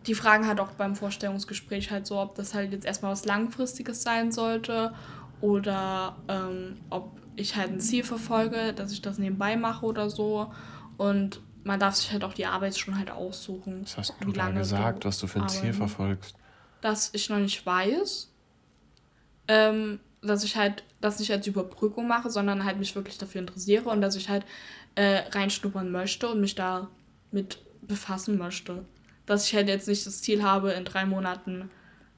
die 0.07 0.15
fragen 0.15 0.47
halt 0.47 0.61
auch 0.61 0.73
beim 0.73 0.97
Vorstellungsgespräch 0.97 1.91
halt 1.91 2.07
so, 2.07 2.19
ob 2.19 2.35
das 2.35 2.55
halt 2.55 2.73
jetzt 2.73 2.87
erstmal 2.87 3.13
was 3.13 3.25
Langfristiges 3.25 4.03
sein 4.03 4.33
sollte 4.33 4.95
oder 5.41 6.17
ähm, 6.29 6.79
ob 6.89 7.19
ich 7.37 7.57
halt 7.57 7.71
ein 7.71 7.81
Ziel 7.81 8.05
verfolge, 8.05 8.73
dass 8.73 8.93
ich 8.93 9.03
das 9.03 9.19
nebenbei 9.19 9.57
mache 9.57 9.85
oder 9.85 10.11
so. 10.11 10.53
Und 10.97 11.41
man 11.65 11.79
darf 11.79 11.95
sich 11.95 12.13
halt 12.13 12.25
auch 12.25 12.35
die 12.35 12.47
Arbeitsstunden 12.47 12.99
halt 12.99 13.11
aussuchen. 13.11 13.83
Was 13.83 13.97
hast 13.97 14.15
du 14.21 14.33
da 14.33 14.51
gesagt, 14.51 15.05
was 15.05 15.19
du 15.19 15.27
für 15.27 15.39
ein 15.39 15.45
arbeiten. 15.45 15.61
Ziel 15.61 15.73
verfolgst? 15.73 16.35
Dass 16.81 17.11
ich 17.13 17.29
noch 17.29 17.39
nicht 17.39 17.65
weiß, 17.65 18.31
ähm, 19.49 20.01
dass 20.23 20.45
ich 20.45 20.57
halt 20.57 20.85
das 21.01 21.19
nicht 21.19 21.31
als 21.31 21.47
Überbrückung 21.47 22.09
mache, 22.09 22.31
sondern 22.31 22.65
halt 22.65 22.79
mich 22.79 22.95
wirklich 22.95 23.19
dafür 23.19 23.41
interessiere 23.43 23.89
und 23.91 24.01
dass 24.01 24.17
ich 24.17 24.29
halt 24.29 24.45
äh, 24.95 25.23
reinschnuppern 25.31 25.91
möchte 25.91 26.29
und 26.29 26.41
mich 26.41 26.55
da 26.55 26.89
mit 27.31 27.59
befassen 27.83 28.39
möchte 28.39 28.85
dass 29.31 29.47
ich 29.47 29.55
halt 29.55 29.69
jetzt 29.69 29.89
nicht 29.89 30.05
das 30.07 30.23
Ziel 30.23 30.43
habe, 30.43 30.73
in 30.73 30.85
drei 30.85 31.07
Monaten 31.07 31.71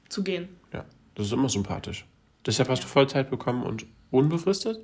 zu 0.09 0.23
gehen. 0.23 0.49
Ja, 0.73 0.85
das 1.15 1.27
ist 1.27 1.33
immer 1.33 1.49
sympathisch. 1.49 2.05
Deshalb 2.45 2.69
hast 2.69 2.83
du 2.83 2.87
Vollzeit 2.87 3.29
bekommen 3.29 3.63
und 3.63 3.85
unbefristet? 4.11 4.79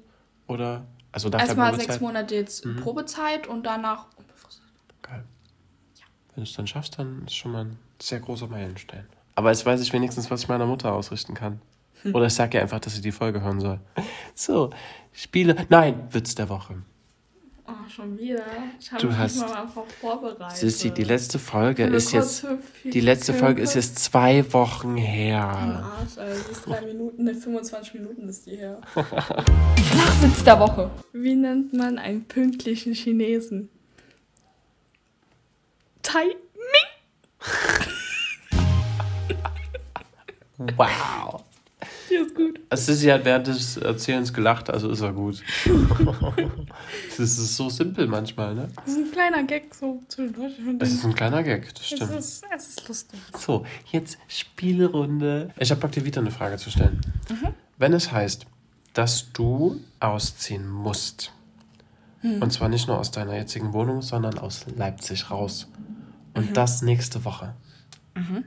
Oder? 0.48 0.86
Also 1.12 1.30
Erstmal 1.30 1.78
sechs 1.80 2.00
Monate 2.00 2.36
jetzt 2.36 2.66
mhm. 2.66 2.78
Probezeit 2.78 3.48
und 3.48 3.64
danach 3.64 4.06
unbefristet. 4.16 4.64
Geil. 5.02 5.24
Ja. 5.96 6.06
Wenn 6.36 6.44
du 6.44 6.50
es 6.50 6.56
dann 6.56 6.68
schaffst, 6.68 7.00
dann 7.00 7.24
ist 7.26 7.36
schon 7.36 7.52
mal 7.52 7.66
ein 7.66 7.78
sehr 8.00 8.20
großer 8.20 8.48
Meilenstein. 8.48 9.06
Aber 9.36 9.50
jetzt 9.50 9.66
weiß 9.66 9.82
ich 9.82 9.92
wenigstens, 9.92 10.30
was 10.30 10.44
ich 10.44 10.48
meiner 10.48 10.66
Mutter 10.66 10.94
ausrichten 10.94 11.34
kann. 11.34 11.62
Oder 12.14 12.28
ich 12.28 12.34
sage 12.34 12.58
ihr 12.58 12.62
einfach, 12.62 12.80
dass 12.80 12.96
sie 12.96 13.02
die 13.02 13.12
Folge 13.12 13.42
hören 13.42 13.60
soll. 13.60 13.80
So, 14.36 14.70
Spiele. 15.12 15.66
Nein, 15.70 16.08
Witz 16.12 16.36
der 16.36 16.48
Woche. 16.48 16.84
Oh, 17.70 17.90
schon 17.90 18.18
wieder. 18.18 18.44
Ich 18.80 18.92
habe 18.92 19.06
mich 19.08 19.18
hast, 19.18 19.40
mal 19.42 19.62
einfach 19.62 19.86
vorbereitet. 19.86 20.58
Sissi, 20.58 20.90
die 20.92 21.04
letzte 21.04 21.38
Folge 21.38 21.86
ist 21.86 22.12
jetzt. 22.12 22.46
Die 22.84 23.00
letzte 23.00 23.34
Folge 23.34 23.62
ist 23.62 23.76
jetzt 23.76 24.00
zwei 24.00 24.44
Wochen 24.54 24.98
her. 24.98 25.44
Arsch, 25.44 26.18
Alter. 26.18 26.34
Das 26.34 26.50
ist 26.50 26.66
drei 26.66 26.82
Minuten, 26.82 27.24
ne, 27.24 27.36
25 27.36 27.94
Minuten 27.94 28.28
ist 28.28 28.48
die 28.48 28.56
her. 28.56 28.82
Flachwitz 28.94 30.44
der 30.44 30.60
Woche. 30.60 30.90
Wie 31.14 31.36
nennt 31.36 31.74
man 31.74 32.00
einen 32.00 32.26
pünktlichen 32.26 32.94
Chinesen? 32.94 33.70
Tai 36.02 36.26
Ming. 36.26 36.90
wow. 40.76 41.44
Die 42.10 42.16
ist 42.16 42.36
gut. 42.36 42.60
Sissy 42.74 43.08
hat 43.08 43.26
während 43.26 43.48
des 43.48 43.78
Erzählens 43.78 44.34
gelacht, 44.34 44.70
also 44.70 44.90
ist 44.90 45.02
er 45.02 45.14
gut. 45.14 45.44
das 47.18 47.20
ist 47.20 47.56
so 47.56 47.70
simpel 47.70 48.08
manchmal, 48.08 48.56
ne? 48.56 48.70
Das 48.84 48.94
ist 48.94 48.98
ein 48.98 49.12
kleiner 49.12 49.44
Gag 49.44 49.74
so 49.76 50.02
zwischendurch. 50.08 50.54
Es 50.80 50.92
ist 50.92 51.06
ein 51.06 51.14
kleiner 51.14 51.44
Gag, 51.44 51.74
das 51.74 51.86
stimmt. 51.86 52.02
Es 52.02 52.10
ist, 52.12 52.46
es 52.56 52.68
ist 52.70 52.88
lustig. 52.88 53.20
So, 53.38 53.66
jetzt 53.92 54.18
Spielrunde. 54.28 55.54
Ich 55.58 55.70
habe 55.72 55.88
dir 55.90 56.06
wieder 56.06 56.22
eine 56.22 56.32
Frage 56.32 56.58
zu 56.58 56.72
stellen. 56.72 57.00
Mhm. 57.30 57.54
Wenn 57.78 57.94
es 57.94 58.12
heißt, 58.12 58.46
dass 58.94 59.32
du 59.32 59.80
ausziehen 60.00 60.68
musst, 60.68 61.32
mhm. 62.22 62.42
und 62.42 62.52
zwar 62.52 62.70
nicht 62.70 62.88
nur 62.88 62.98
aus 62.98 63.12
deiner 63.12 63.36
jetzigen 63.36 63.74
Wohnung, 63.74 64.02
sondern 64.02 64.40
aus 64.40 64.66
Leipzig 64.76 65.30
raus, 65.30 65.68
und 66.34 66.50
mhm. 66.50 66.54
das 66.54 66.82
nächste 66.82 67.26
Woche, 67.26 67.56
mhm. 68.16 68.46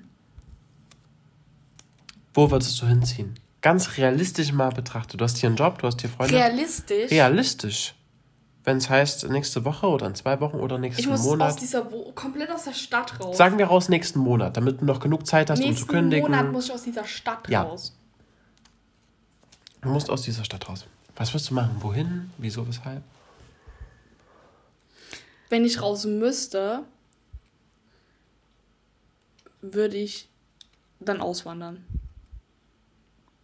wo 2.34 2.50
würdest 2.50 2.80
du 2.80 2.86
hinziehen? 2.86 3.34
Ganz 3.62 3.96
realistisch 3.96 4.52
mal 4.52 4.70
betrachtet. 4.70 5.20
Du 5.20 5.24
hast 5.24 5.38
hier 5.38 5.48
einen 5.48 5.56
Job, 5.56 5.78
du 5.78 5.86
hast 5.86 6.00
hier 6.00 6.10
Freunde. 6.10 6.34
Realistisch? 6.34 7.10
Realistisch. 7.10 7.94
wenn 8.64 8.76
es 8.76 8.88
heißt 8.88 9.28
nächste 9.28 9.64
Woche 9.64 9.88
oder 9.88 10.06
in 10.06 10.14
zwei 10.14 10.38
Wochen 10.40 10.58
oder 10.58 10.78
nächsten 10.78 11.00
Ich 11.00 11.08
muss 11.08 11.24
Monat. 11.24 11.48
aus 11.52 11.56
dieser 11.56 11.90
Wo 11.90 12.12
komplett 12.12 12.48
aus 12.50 12.62
der 12.64 12.74
Stadt 12.74 13.18
raus. 13.18 13.36
Sagen 13.36 13.58
wir 13.58 13.66
raus 13.66 13.88
nächsten 13.88 14.20
Monat, 14.20 14.56
damit 14.56 14.80
du 14.80 14.84
noch 14.84 15.00
genug 15.00 15.26
Zeit 15.26 15.50
hast, 15.50 15.58
um 15.60 15.66
Nächsten 15.66 15.86
zu 15.86 15.92
kündigen. 15.92 16.30
Monat 16.30 16.52
muss 16.52 16.66
ich 16.66 16.72
aus 16.72 16.82
dieser 16.82 17.04
Stadt 17.04 17.48
Ja. 17.48 17.62
raus. 17.62 17.96
Du 19.80 19.88
musst 19.88 20.08
aus 20.10 20.22
dieser 20.22 20.44
Stadt 20.44 20.68
raus. 20.68 20.86
Was 21.16 21.34
wirst 21.34 21.50
du 21.50 21.54
machen? 21.54 21.74
Wohin? 21.80 22.30
Wieso? 22.38 22.66
Weshalb? 22.68 23.02
Wenn 25.48 25.64
ich 25.64 25.82
raus 25.82 26.04
müsste, 26.06 26.84
würde 29.60 29.96
ich 29.96 30.28
dann 31.00 31.20
auswandern. 31.20 31.84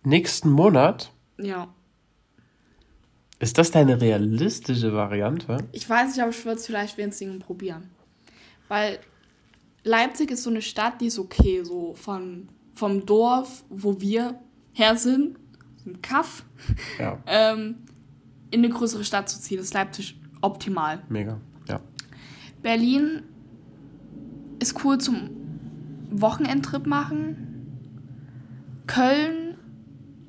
Nächsten 0.04 0.50
Monat? 0.50 1.12
Ja. 1.38 1.68
Ist 3.40 3.58
das 3.58 3.70
deine 3.70 4.00
realistische 4.00 4.92
Variante? 4.92 5.58
Ich 5.72 5.88
weiß 5.88 6.10
nicht, 6.12 6.20
aber 6.22 6.30
ich 6.30 6.44
würde 6.44 6.58
es 6.58 6.66
vielleicht 6.66 6.96
wenigstens 6.98 7.44
probieren. 7.44 7.90
Weil 8.68 8.98
Leipzig 9.84 10.30
ist 10.30 10.42
so 10.42 10.50
eine 10.50 10.62
Stadt, 10.62 11.00
die 11.00 11.06
ist 11.06 11.18
okay, 11.18 11.62
so 11.62 11.94
von, 11.94 12.48
vom 12.74 13.06
Dorf, 13.06 13.64
wo 13.68 14.00
wir 14.00 14.38
her 14.72 14.96
sind, 14.96 15.36
im 15.84 16.02
Kaff, 16.02 16.44
Ja, 16.98 17.22
ähm, 17.26 17.76
in 18.50 18.64
eine 18.64 18.72
größere 18.72 19.04
Stadt 19.04 19.28
zu 19.28 19.40
ziehen. 19.40 19.58
Das 19.58 19.66
ist 19.66 19.74
Leipzig 19.74 20.18
optimal. 20.40 21.02
mega. 21.08 21.40
Ja. 21.68 21.80
Berlin 22.62 23.22
ist 24.58 24.84
cool 24.84 24.98
zum 24.98 25.30
Wochenendtrip 26.10 26.86
machen. 26.86 27.44
Köln 28.86 29.47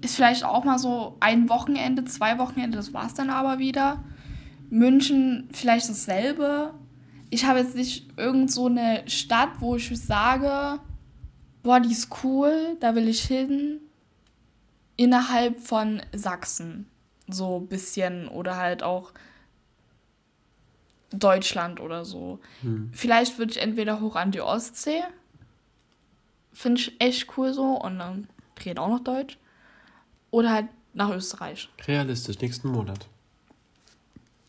ist 0.01 0.15
vielleicht 0.15 0.43
auch 0.43 0.63
mal 0.63 0.79
so 0.79 1.17
ein 1.19 1.49
Wochenende, 1.49 2.05
zwei 2.05 2.37
Wochenende, 2.37 2.77
das 2.77 2.93
war's 2.93 3.13
dann 3.13 3.29
aber 3.29 3.59
wieder. 3.59 4.03
München 4.69 5.49
vielleicht 5.51 5.89
dasselbe. 5.89 6.73
Ich 7.29 7.45
habe 7.45 7.59
jetzt 7.59 7.75
nicht 7.75 8.07
irgend 8.17 8.51
so 8.51 8.67
eine 8.67 9.03
Stadt, 9.07 9.49
wo 9.59 9.75
ich 9.75 9.89
sage, 9.99 10.79
boah, 11.63 11.79
die 11.79 11.91
ist 11.91 12.23
cool, 12.23 12.77
da 12.79 12.95
will 12.95 13.07
ich 13.07 13.21
hin. 13.21 13.79
Innerhalb 14.95 15.59
von 15.59 16.01
Sachsen. 16.13 16.87
So 17.27 17.59
ein 17.59 17.67
bisschen 17.67 18.27
oder 18.27 18.57
halt 18.57 18.83
auch 18.83 19.11
Deutschland 21.11 21.79
oder 21.79 22.05
so. 22.05 22.39
Vielleicht 22.91 23.37
würde 23.37 23.51
ich 23.51 23.61
entweder 23.61 24.01
hoch 24.01 24.15
an 24.15 24.31
die 24.31 24.41
Ostsee. 24.41 25.01
Finde 26.53 26.81
ich 26.81 27.01
echt 27.01 27.37
cool 27.37 27.53
so. 27.53 27.79
Und 27.79 27.99
dann 27.99 28.27
reden 28.63 28.79
auch 28.79 28.89
noch 28.89 28.99
Deutsch. 28.99 29.38
Oder 30.31 30.51
halt 30.51 30.67
nach 30.93 31.09
Österreich. 31.11 31.69
Realistisch, 31.87 32.39
nächsten 32.39 32.69
Monat. 32.69 33.07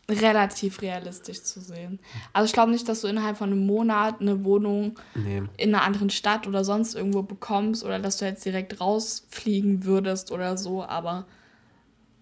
Relativ 0.09 0.81
realistisch 0.81 1.41
zu 1.43 1.61
sehen. 1.61 1.99
Also 2.33 2.45
ich 2.47 2.53
glaube 2.53 2.71
nicht, 2.71 2.89
dass 2.89 3.01
du 3.01 3.07
innerhalb 3.07 3.37
von 3.37 3.49
einem 3.51 3.65
Monat 3.65 4.19
eine 4.19 4.43
Wohnung 4.43 4.99
Nee. 5.15 5.43
in 5.55 5.73
einer 5.73 5.83
anderen 5.85 6.09
Stadt 6.09 6.47
oder 6.47 6.65
sonst 6.65 6.95
irgendwo 6.95 7.21
bekommst 7.21 7.85
oder 7.85 7.97
dass 7.97 8.17
du 8.17 8.25
jetzt 8.25 8.43
direkt 8.43 8.81
rausfliegen 8.81 9.85
würdest 9.85 10.31
oder 10.31 10.57
so, 10.57 10.83
aber 10.83 11.25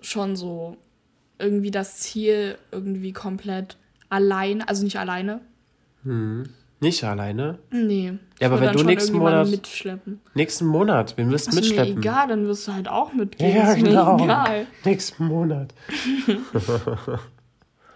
schon 0.02 0.36
so 0.36 0.78
irgendwie 1.40 1.72
das 1.72 1.98
Ziel 1.98 2.60
irgendwie 2.72 3.12
komplett 3.14 3.78
allein, 4.10 4.62
also 4.62 4.84
nicht 4.84 5.00
alleine. 5.00 5.42
Nicht 6.82 7.04
alleine? 7.04 7.60
Nee. 7.72 8.14
Ja, 8.40 8.48
aber 8.48 8.62
wenn 8.62 8.72
du 8.74 8.84
nächsten 8.84 9.18
Monat- 9.18 9.50
mitschleppen. 9.50 10.22
Nächsten 10.34 10.66
Monat. 10.66 11.18
Wen 11.18 11.30
wirst 11.30 11.48
du 11.48 11.50
Ist 11.50 11.56
mir 11.56 11.62
mitschleppen? 11.62 11.98
egal, 11.98 12.28
dann 12.30 12.48
wirst 12.48 12.68
du 12.68 12.74
halt 12.74 12.88
auch 12.88 13.12
mitgehen. 13.12 13.56
Ja, 13.56 13.72
ist 13.74 13.82
mir 13.82 13.90
genau. 13.90 14.24
egal. 14.24 14.68
Nächsten 14.86 15.26
Monat. 15.26 15.74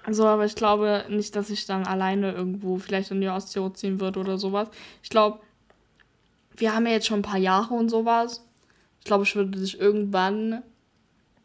Also, 0.06 0.26
aber 0.28 0.44
ich 0.44 0.56
glaube 0.56 1.06
nicht, 1.10 1.34
dass 1.38 1.50
ich 1.50 1.66
dann 1.66 1.86
alleine 1.88 2.34
irgendwo 2.34 2.78
vielleicht 2.78 3.12
in 3.12 3.22
die 3.22 3.30
Ostsee 3.30 3.66
ziehen 3.74 4.02
würde 4.02 4.20
oder 4.20 4.38
sowas. 4.38 4.68
Ich 5.02 5.10
glaube, 5.10 5.40
wir 6.58 6.76
haben 6.76 6.86
ja 6.86 6.92
jetzt 6.92 7.08
schon 7.08 7.20
ein 7.20 7.24
paar 7.24 7.40
Jahre 7.40 7.74
und 7.74 7.88
sowas. 7.88 8.46
Ich 9.00 9.06
glaube, 9.06 9.24
ich 9.24 9.34
würde 9.38 9.58
dich 9.58 9.80
irgendwann, 9.80 10.62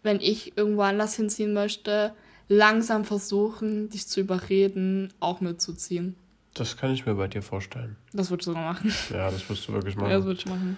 wenn 0.02 0.20
ich 0.20 0.56
irgendwo 0.56 0.82
anders 0.82 1.14
hinziehen 1.14 1.52
möchte, 1.52 2.12
langsam 2.48 3.04
versuchen, 3.04 3.90
dich 3.90 4.08
zu 4.08 4.18
überreden, 4.20 5.12
auch 5.20 5.40
mitzuziehen. 5.40 6.16
Das 6.58 6.76
kann 6.76 6.92
ich 6.92 7.06
mir 7.06 7.14
bei 7.14 7.28
dir 7.28 7.42
vorstellen. 7.42 7.96
Das 8.12 8.30
würde 8.30 8.40
ich 8.42 8.44
sogar 8.46 8.62
machen. 8.72 8.92
Ja, 9.10 9.30
das 9.30 9.48
wirst 9.48 9.68
du 9.68 9.72
wirklich 9.72 9.94
Ja, 9.94 10.00
machen. 10.02 10.12
das 10.12 10.24
würde 10.24 10.38
ich 10.40 10.46
machen. 10.46 10.76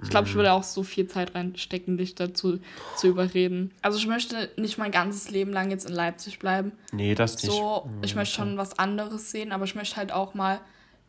Ich 0.00 0.10
glaube, 0.10 0.28
ich 0.28 0.34
würde 0.36 0.52
auch 0.52 0.62
so 0.62 0.84
viel 0.84 1.08
Zeit 1.08 1.34
reinstecken, 1.34 1.96
dich 1.98 2.14
dazu 2.14 2.60
zu 2.96 3.08
überreden. 3.08 3.72
Also 3.82 3.98
ich 3.98 4.06
möchte 4.06 4.48
nicht 4.56 4.78
mein 4.78 4.92
ganzes 4.92 5.28
Leben 5.30 5.52
lang 5.52 5.70
jetzt 5.72 5.88
in 5.88 5.94
Leipzig 5.94 6.38
bleiben. 6.38 6.70
nee, 6.92 7.16
das 7.16 7.42
nicht. 7.42 7.52
So, 7.52 7.90
ich 8.02 8.14
möchte 8.14 8.36
schon 8.36 8.56
was 8.56 8.78
anderes 8.78 9.32
sehen, 9.32 9.50
aber 9.50 9.64
ich 9.64 9.74
möchte 9.74 9.96
halt 9.96 10.12
auch 10.12 10.34
mal 10.34 10.60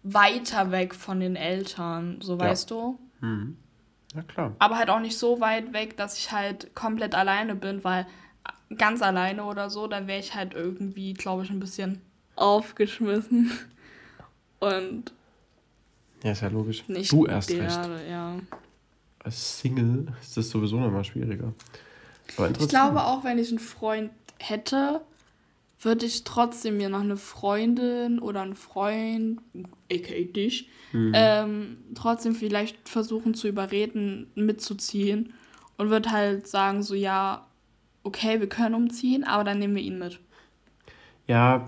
weiter 0.01 0.71
weg 0.71 0.95
von 0.95 1.19
den 1.19 1.36
Eltern, 1.36 2.17
so 2.21 2.34
Ja. 2.34 2.39
weißt 2.39 2.71
du. 2.71 2.97
Ja, 4.15 4.23
klar. 4.23 4.55
Aber 4.58 4.77
halt 4.79 4.89
auch 4.89 5.01
nicht 5.01 5.19
so 5.19 5.39
weit 5.39 5.71
weg, 5.71 5.95
dass 5.97 6.17
ich 6.17 6.32
halt 6.32 6.73
komplett 6.73 7.13
alleine 7.13 7.53
bin, 7.53 7.84
weil 7.84 8.08
ganz 8.75 9.03
alleine 9.03 9.43
oder 9.43 9.69
so, 9.69 9.86
dann 9.86 10.08
wäre 10.08 10.19
ich 10.19 10.34
halt 10.34 10.55
irgendwie, 10.55 11.13
glaube 11.13 11.43
ich, 11.43 11.51
ein 11.51 11.60
bisschen 11.60 12.01
aufgeschmissen. 12.36 13.51
Und 14.60 15.12
Ja, 16.24 16.32
ist 16.32 16.41
ja 16.41 16.50
logisch. 16.50 16.88
nicht 16.88 17.12
du 17.12 17.26
erst 17.26 17.50
recht. 17.52 17.80
Ja. 18.10 18.36
Als 19.24 19.60
Single 19.60 20.08
ist 20.22 20.38
das 20.38 20.50
sowieso 20.50 20.80
nochmal 20.80 21.04
schwieriger. 21.04 21.54
Ich 22.60 22.67
glaube 22.69 23.04
auch, 23.04 23.24
wenn 23.24 23.39
ich 23.39 23.50
einen 23.50 23.60
Freund 23.60 24.12
hätte, 24.38 25.02
würde 25.82 26.06
ich 26.06 26.24
trotzdem 26.24 26.78
mir 26.78 26.89
noch 26.89 27.02
eine 27.02 27.17
Freundin 27.17 28.19
oder 28.19 28.41
einen 28.41 28.56
Freund, 28.56 29.39
aka 29.91 30.13
dich, 30.34 30.69
ähm, 30.93 31.78
trotzdem 31.95 32.36
vielleicht 32.36 32.88
versuchen 32.88 33.34
zu 33.34 33.48
überreden, 33.48 34.28
mitzuziehen 34.36 35.34
und 35.78 35.89
würde 35.89 36.12
halt 36.12 36.48
sagen, 36.48 36.84
so 36.84 36.95
ja, 36.95 37.48
okay, 38.04 38.39
wir 38.39 38.50
können 38.50 38.76
umziehen, 38.76 39.24
aber 39.24 39.43
dann 39.43 39.60
nehmen 39.60 39.76
wir 39.76 39.84
ihn 39.84 40.00
mit. 40.00 40.19
Ja, 41.28 41.67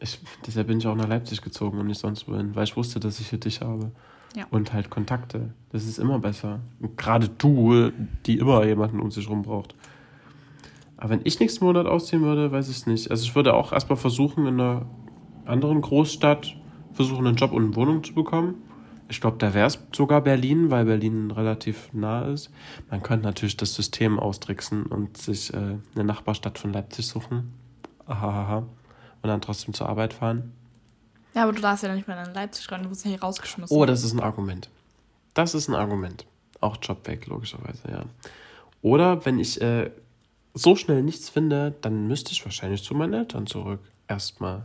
ich, 0.00 0.20
deshalb 0.46 0.68
bin 0.68 0.78
ich 0.78 0.86
auch 0.86 0.94
nach 0.94 1.08
Leipzig 1.08 1.42
gezogen 1.42 1.78
und 1.78 1.86
nicht 1.86 2.00
sonst 2.00 2.28
wohin, 2.28 2.54
weil 2.54 2.64
ich 2.64 2.76
wusste, 2.76 3.00
dass 3.00 3.20
ich 3.20 3.30
hier 3.30 3.40
dich 3.40 3.60
habe. 3.60 3.90
Ja. 4.36 4.46
Und 4.50 4.72
halt 4.72 4.90
Kontakte. 4.90 5.54
Das 5.72 5.84
ist 5.84 5.98
immer 5.98 6.18
besser. 6.18 6.60
Und 6.80 6.98
gerade 6.98 7.28
du, 7.28 7.90
die 8.26 8.38
immer 8.38 8.64
jemanden 8.64 9.00
um 9.00 9.10
sich 9.10 9.28
rum 9.28 9.42
braucht. 9.42 9.74
Aber 10.98 11.10
wenn 11.10 11.20
ich 11.24 11.40
nächsten 11.40 11.64
Monat 11.64 11.86
ausziehen 11.86 12.22
würde, 12.22 12.52
weiß 12.52 12.68
ich 12.68 12.76
es 12.76 12.86
nicht. 12.86 13.10
Also 13.10 13.24
ich 13.24 13.34
würde 13.34 13.54
auch 13.54 13.72
erstmal 13.72 13.96
versuchen, 13.96 14.46
in 14.46 14.60
einer 14.60 14.86
anderen 15.46 15.80
Großstadt 15.80 16.56
versuchen, 16.92 17.26
einen 17.26 17.36
Job 17.36 17.52
und 17.52 17.64
eine 17.64 17.76
Wohnung 17.76 18.04
zu 18.04 18.12
bekommen. 18.14 18.56
Ich 19.08 19.20
glaube, 19.20 19.38
da 19.38 19.54
wäre 19.54 19.66
es 19.66 19.78
sogar 19.92 20.20
Berlin, 20.20 20.70
weil 20.70 20.84
Berlin 20.84 21.30
relativ 21.30 21.90
nah 21.94 22.26
ist. 22.26 22.50
Man 22.90 23.02
könnte 23.02 23.24
natürlich 23.24 23.56
das 23.56 23.74
System 23.74 24.18
austricksen 24.18 24.84
und 24.84 25.16
sich 25.16 25.54
äh, 25.54 25.78
eine 25.94 26.04
Nachbarstadt 26.04 26.58
von 26.58 26.72
Leipzig 26.72 27.06
suchen. 27.06 27.54
Ahaha. 28.06 28.66
Und 29.22 29.28
dann 29.28 29.40
trotzdem 29.40 29.74
zur 29.74 29.88
Arbeit 29.88 30.14
fahren. 30.14 30.52
Ja, 31.34 31.42
aber 31.44 31.52
du 31.52 31.60
darfst 31.60 31.84
ja 31.84 31.94
nicht 31.94 32.08
mehr 32.08 32.22
in 32.24 32.34
Leipzig 32.34 32.70
rein, 32.70 32.82
du 32.82 32.90
wirst 32.90 33.04
ja 33.04 33.10
hier 33.10 33.20
rausgeschmissen. 33.20 33.76
Oh, 33.76 33.84
das 33.84 34.04
ist 34.04 34.12
ein 34.12 34.20
Argument. 34.20 34.68
Das 35.34 35.54
ist 35.54 35.68
ein 35.68 35.74
Argument. 35.74 36.24
Auch 36.60 36.76
Job 36.80 37.06
weg, 37.06 37.26
logischerweise, 37.26 37.88
ja. 37.90 38.04
Oder 38.82 39.24
wenn 39.24 39.38
ich 39.38 39.60
äh, 39.60 39.90
so 40.54 40.76
schnell 40.76 41.02
nichts 41.02 41.28
finde, 41.28 41.74
dann 41.80 42.06
müsste 42.08 42.32
ich 42.32 42.44
wahrscheinlich 42.44 42.82
zu 42.82 42.94
meinen 42.94 43.14
Eltern 43.14 43.46
zurück. 43.46 43.80
Erstmal. 44.08 44.64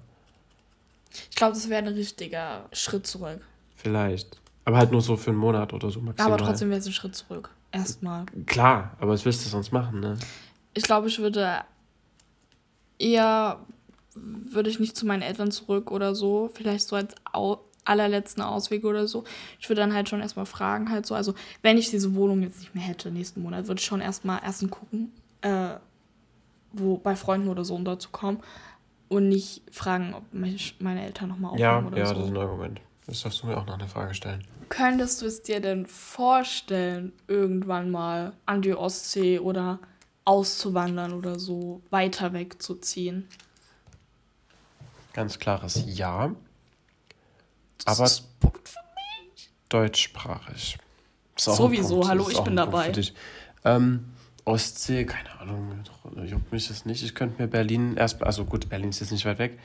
Ich 1.29 1.35
glaube, 1.35 1.53
das 1.53 1.69
wäre 1.69 1.83
ein 1.83 1.93
richtiger 1.93 2.65
Schritt 2.71 3.05
zurück. 3.05 3.41
Vielleicht. 3.75 4.39
Aber 4.65 4.77
halt 4.77 4.91
nur 4.91 5.01
so 5.01 5.17
für 5.17 5.31
einen 5.31 5.39
Monat 5.39 5.73
oder 5.73 5.91
so 5.91 5.99
maximal. 5.99 6.31
Aber 6.33 6.43
trotzdem 6.43 6.69
wäre 6.69 6.79
es 6.79 6.85
ein 6.85 6.93
Schritt 6.93 7.15
zurück. 7.15 7.49
Erstmal. 7.71 8.25
Klar, 8.45 8.95
aber 8.99 9.11
was 9.11 9.25
willst 9.25 9.45
du 9.45 9.49
sonst 9.49 9.71
machen, 9.71 9.99
ne? 9.99 10.17
Ich 10.73 10.83
glaube, 10.83 11.07
ich 11.07 11.19
würde 11.19 11.61
eher, 12.97 13.59
würde 14.15 14.69
ich 14.69 14.79
nicht 14.79 14.95
zu 14.95 15.05
meinen 15.05 15.21
Eltern 15.21 15.51
zurück 15.51 15.91
oder 15.91 16.15
so, 16.15 16.49
vielleicht 16.53 16.87
so 16.87 16.95
als 16.95 17.15
au 17.31 17.59
allerletzten 17.85 18.41
Ausweg 18.41 18.85
oder 18.85 19.07
so. 19.07 19.25
Ich 19.59 19.67
würde 19.67 19.81
dann 19.81 19.93
halt 19.93 20.07
schon 20.07 20.21
erstmal 20.21 20.45
fragen, 20.45 20.89
halt 20.89 21.05
so, 21.05 21.15
also 21.15 21.33
wenn 21.63 21.77
ich 21.77 21.89
diese 21.89 22.15
Wohnung 22.15 22.41
jetzt 22.41 22.59
nicht 22.59 22.73
mehr 22.73 22.83
hätte 22.83 23.11
nächsten 23.11 23.41
Monat, 23.41 23.67
würde 23.67 23.79
ich 23.79 23.85
schon 23.85 23.99
erstmal 23.99 24.39
erstens 24.41 24.71
gucken, 24.71 25.11
äh, 25.41 25.75
wo 26.71 26.97
bei 26.97 27.15
Freunden 27.17 27.49
oder 27.49 27.65
so 27.65 27.75
unterzukommen 27.75 28.41
und 29.09 29.27
nicht 29.27 29.63
fragen, 29.71 30.13
ob 30.13 30.33
mich 30.33 30.75
meine 30.79 31.03
Eltern 31.05 31.29
nochmal 31.29 31.59
Ja, 31.59 31.77
aufnehmen 31.77 31.87
oder 31.93 31.97
ja, 31.97 32.05
so. 32.05 32.13
das 32.15 32.23
ist 32.23 32.29
ein 32.31 32.37
Argument. 32.37 32.81
Das 33.05 33.21
darfst 33.21 33.43
du 33.43 33.47
mir 33.47 33.57
auch 33.57 33.65
noch 33.65 33.77
eine 33.77 33.87
Frage 33.87 34.13
stellen. 34.13 34.43
Könntest 34.69 35.21
du 35.21 35.25
es 35.25 35.41
dir 35.43 35.59
denn 35.59 35.85
vorstellen, 35.85 37.11
irgendwann 37.27 37.91
mal 37.91 38.31
an 38.45 38.61
die 38.61 38.73
Ostsee 38.73 39.39
oder 39.39 39.79
auszuwandern 40.23 41.13
oder 41.13 41.37
so 41.37 41.81
weiter 41.89 42.31
wegzuziehen? 42.31 43.27
Ganz 45.13 45.39
klares 45.39 45.83
Ja. 45.87 46.31
Das 47.85 47.97
Aber- 47.99 48.05
ist 48.05 48.39
Punkt 48.39 48.69
für 48.69 48.77
Deutschsprachig. 49.69 50.77
Ist 51.35 51.47
auch 51.47 51.53
ein 51.53 51.57
Sowieso, 51.57 52.07
hallo, 52.07 52.29
ich 52.29 52.39
bin 52.41 52.55
dabei. 52.55 52.91
Ähm, 53.65 54.05
Ostsee, 54.45 55.05
keine 55.05 55.39
Ahnung, 55.39 55.83
juckt 56.25 56.51
mich 56.51 56.67
das 56.67 56.85
nicht. 56.85 57.01
Ich 57.03 57.15
könnte 57.15 57.41
mir 57.41 57.47
Berlin 57.47 57.95
erst, 57.95 58.21
also 58.23 58.45
gut, 58.45 58.69
Berlin 58.69 58.89
ist 58.89 58.99
jetzt 58.99 59.11
nicht 59.11 59.25
weit 59.25 59.39
weg. 59.39 59.57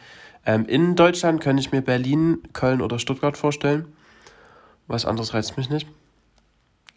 Ähm, 0.46 0.66
in 0.66 0.94
Deutschland 0.94 1.40
könnte 1.40 1.60
ich 1.60 1.72
mir 1.72 1.82
Berlin, 1.82 2.38
Köln 2.52 2.80
oder 2.80 2.98
Stuttgart 2.98 3.36
vorstellen. 3.36 3.92
Was 4.86 5.04
anderes 5.04 5.34
reizt 5.34 5.56
mich 5.58 5.68
nicht. 5.68 5.86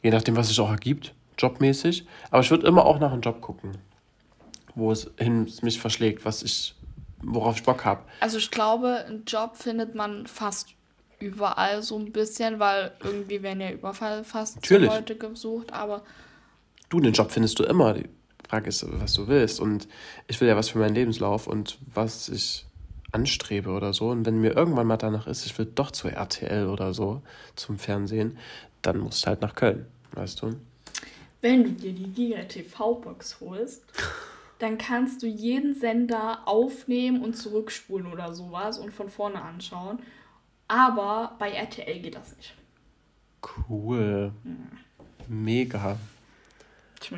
Je 0.04 0.12
nachdem, 0.12 0.36
was 0.38 0.48
sich 0.48 0.60
auch 0.60 0.70
ergibt, 0.70 1.14
jobmäßig. 1.38 2.06
Aber 2.30 2.42
ich 2.42 2.52
würde 2.52 2.68
immer 2.68 2.86
auch 2.86 3.00
nach 3.00 3.12
einem 3.12 3.22
Job 3.22 3.42
gucken, 3.42 3.78
wo 4.76 4.92
es 4.92 5.10
hin 5.18 5.52
mich 5.64 5.80
verschlägt, 5.82 6.24
was 6.24 6.44
ich, 6.44 6.76
worauf 7.24 7.58
ich 7.58 7.64
Bock 7.64 7.86
habe. 7.86 8.04
Also 8.20 8.38
ich 8.38 8.52
glaube, 8.52 9.06
einen 9.08 9.26
Job 9.26 9.56
findet 9.56 9.96
man 9.96 10.28
fast 10.28 10.70
überall 11.20 11.84
so 11.84 11.98
ein 11.98 12.12
bisschen, 12.12 12.60
weil 12.60 12.92
irgendwie 13.04 13.44
werden 13.44 13.62
ja 13.62 13.72
überall 13.72 14.24
fast 14.24 14.56
Natürlich. 14.56 14.90
Leute 14.90 15.16
gesucht, 15.16 15.72
aber 15.74 16.04
Du, 16.90 17.00
den 17.00 17.14
Job 17.14 17.32
findest 17.32 17.58
du 17.58 17.64
immer. 17.64 17.94
Die 17.94 18.10
Frage 18.50 18.68
ist, 18.68 18.86
was 19.00 19.14
du 19.14 19.28
willst. 19.28 19.62
Und 19.62 19.88
ich 20.28 20.42
will 20.42 20.48
ja 20.48 20.58
was 20.58 20.70
für 20.70 20.80
meinen 20.80 20.96
Lebenslauf 20.96 21.48
und 21.48 21.78
was 21.94 22.28
ich 22.28 22.66
anstrebe 23.14 23.70
oder 23.70 23.94
so. 23.94 24.10
Und 24.10 24.26
wenn 24.26 24.42
mir 24.42 24.52
irgendwann 24.58 24.88
mal 24.88 24.98
danach 24.98 25.26
ist, 25.28 25.46
ich 25.46 25.58
will 25.58 25.68
doch 25.74 25.92
zu 25.92 26.10
RTL 26.10 26.68
oder 26.68 26.94
so, 26.94 27.22
zum 27.56 27.78
Fernsehen, 27.78 28.38
dann 28.82 28.98
musst 29.00 29.24
du 29.24 29.28
halt 29.28 29.42
nach 29.42 29.56
Köln, 29.56 29.86
weißt 30.14 30.42
du? 30.42 30.56
wenn 31.42 31.64
du 31.64 31.72
dir 31.72 31.94
die 31.94 32.08
Giga 32.12 32.44
TV-Box 32.44 33.38
holst, 33.42 33.84
dann 34.62 34.78
kannst 34.78 35.24
du 35.24 35.28
jeden 35.28 35.74
Sender 35.74 36.40
aufnehmen 36.46 37.24
und 37.24 37.36
zurückspulen 37.36 38.12
oder 38.12 38.34
sowas 38.34 38.78
und 38.78 38.94
von 38.94 39.10
vorne 39.10 39.42
anschauen. 39.42 40.00
Aber 40.68 41.36
bei 41.40 41.52
RTL 41.52 42.00
geht 42.00 42.16
das 42.16 42.36
nicht. 42.38 42.54
Cool. 43.68 44.32
Mega. 45.28 45.98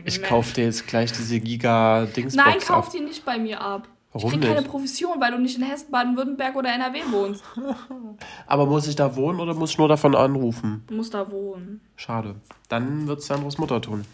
Ich, 0.05 0.23
kaufe 0.23 0.53
dir 0.53 0.65
jetzt 0.65 0.87
gleich 0.87 1.11
diese 1.11 1.39
Giga-Dingsbox 1.41 2.35
Nein, 2.35 2.59
kauf 2.59 2.89
die 2.89 3.01
nicht 3.01 3.25
bei 3.25 3.37
mir 3.37 3.59
ab. 3.59 3.89
Warum 4.13 4.27
ich 4.27 4.39
krieg 4.39 4.47
keine 4.47 4.61
nicht? 4.61 4.71
Provision, 4.71 5.19
weil 5.19 5.31
du 5.31 5.39
nicht 5.39 5.57
in 5.57 5.63
Hessen, 5.63 5.91
Baden-Württemberg 5.91 6.55
oder 6.55 6.73
NRW 6.73 6.99
wohnst. 7.11 7.43
Aber 8.47 8.65
muss 8.65 8.87
ich 8.87 8.95
da 8.95 9.15
wohnen 9.15 9.39
oder 9.39 9.53
muss 9.53 9.71
ich 9.71 9.77
nur 9.77 9.89
davon 9.89 10.15
anrufen? 10.15 10.83
Du 10.87 10.95
musst 10.95 11.13
da 11.13 11.29
wohnen. 11.29 11.81
Schade. 11.97 12.35
Dann 12.69 13.07
wird 13.07 13.19
es 13.19 13.27
Sandros 13.27 13.57
Mutter 13.57 13.81
tun. 13.81 14.05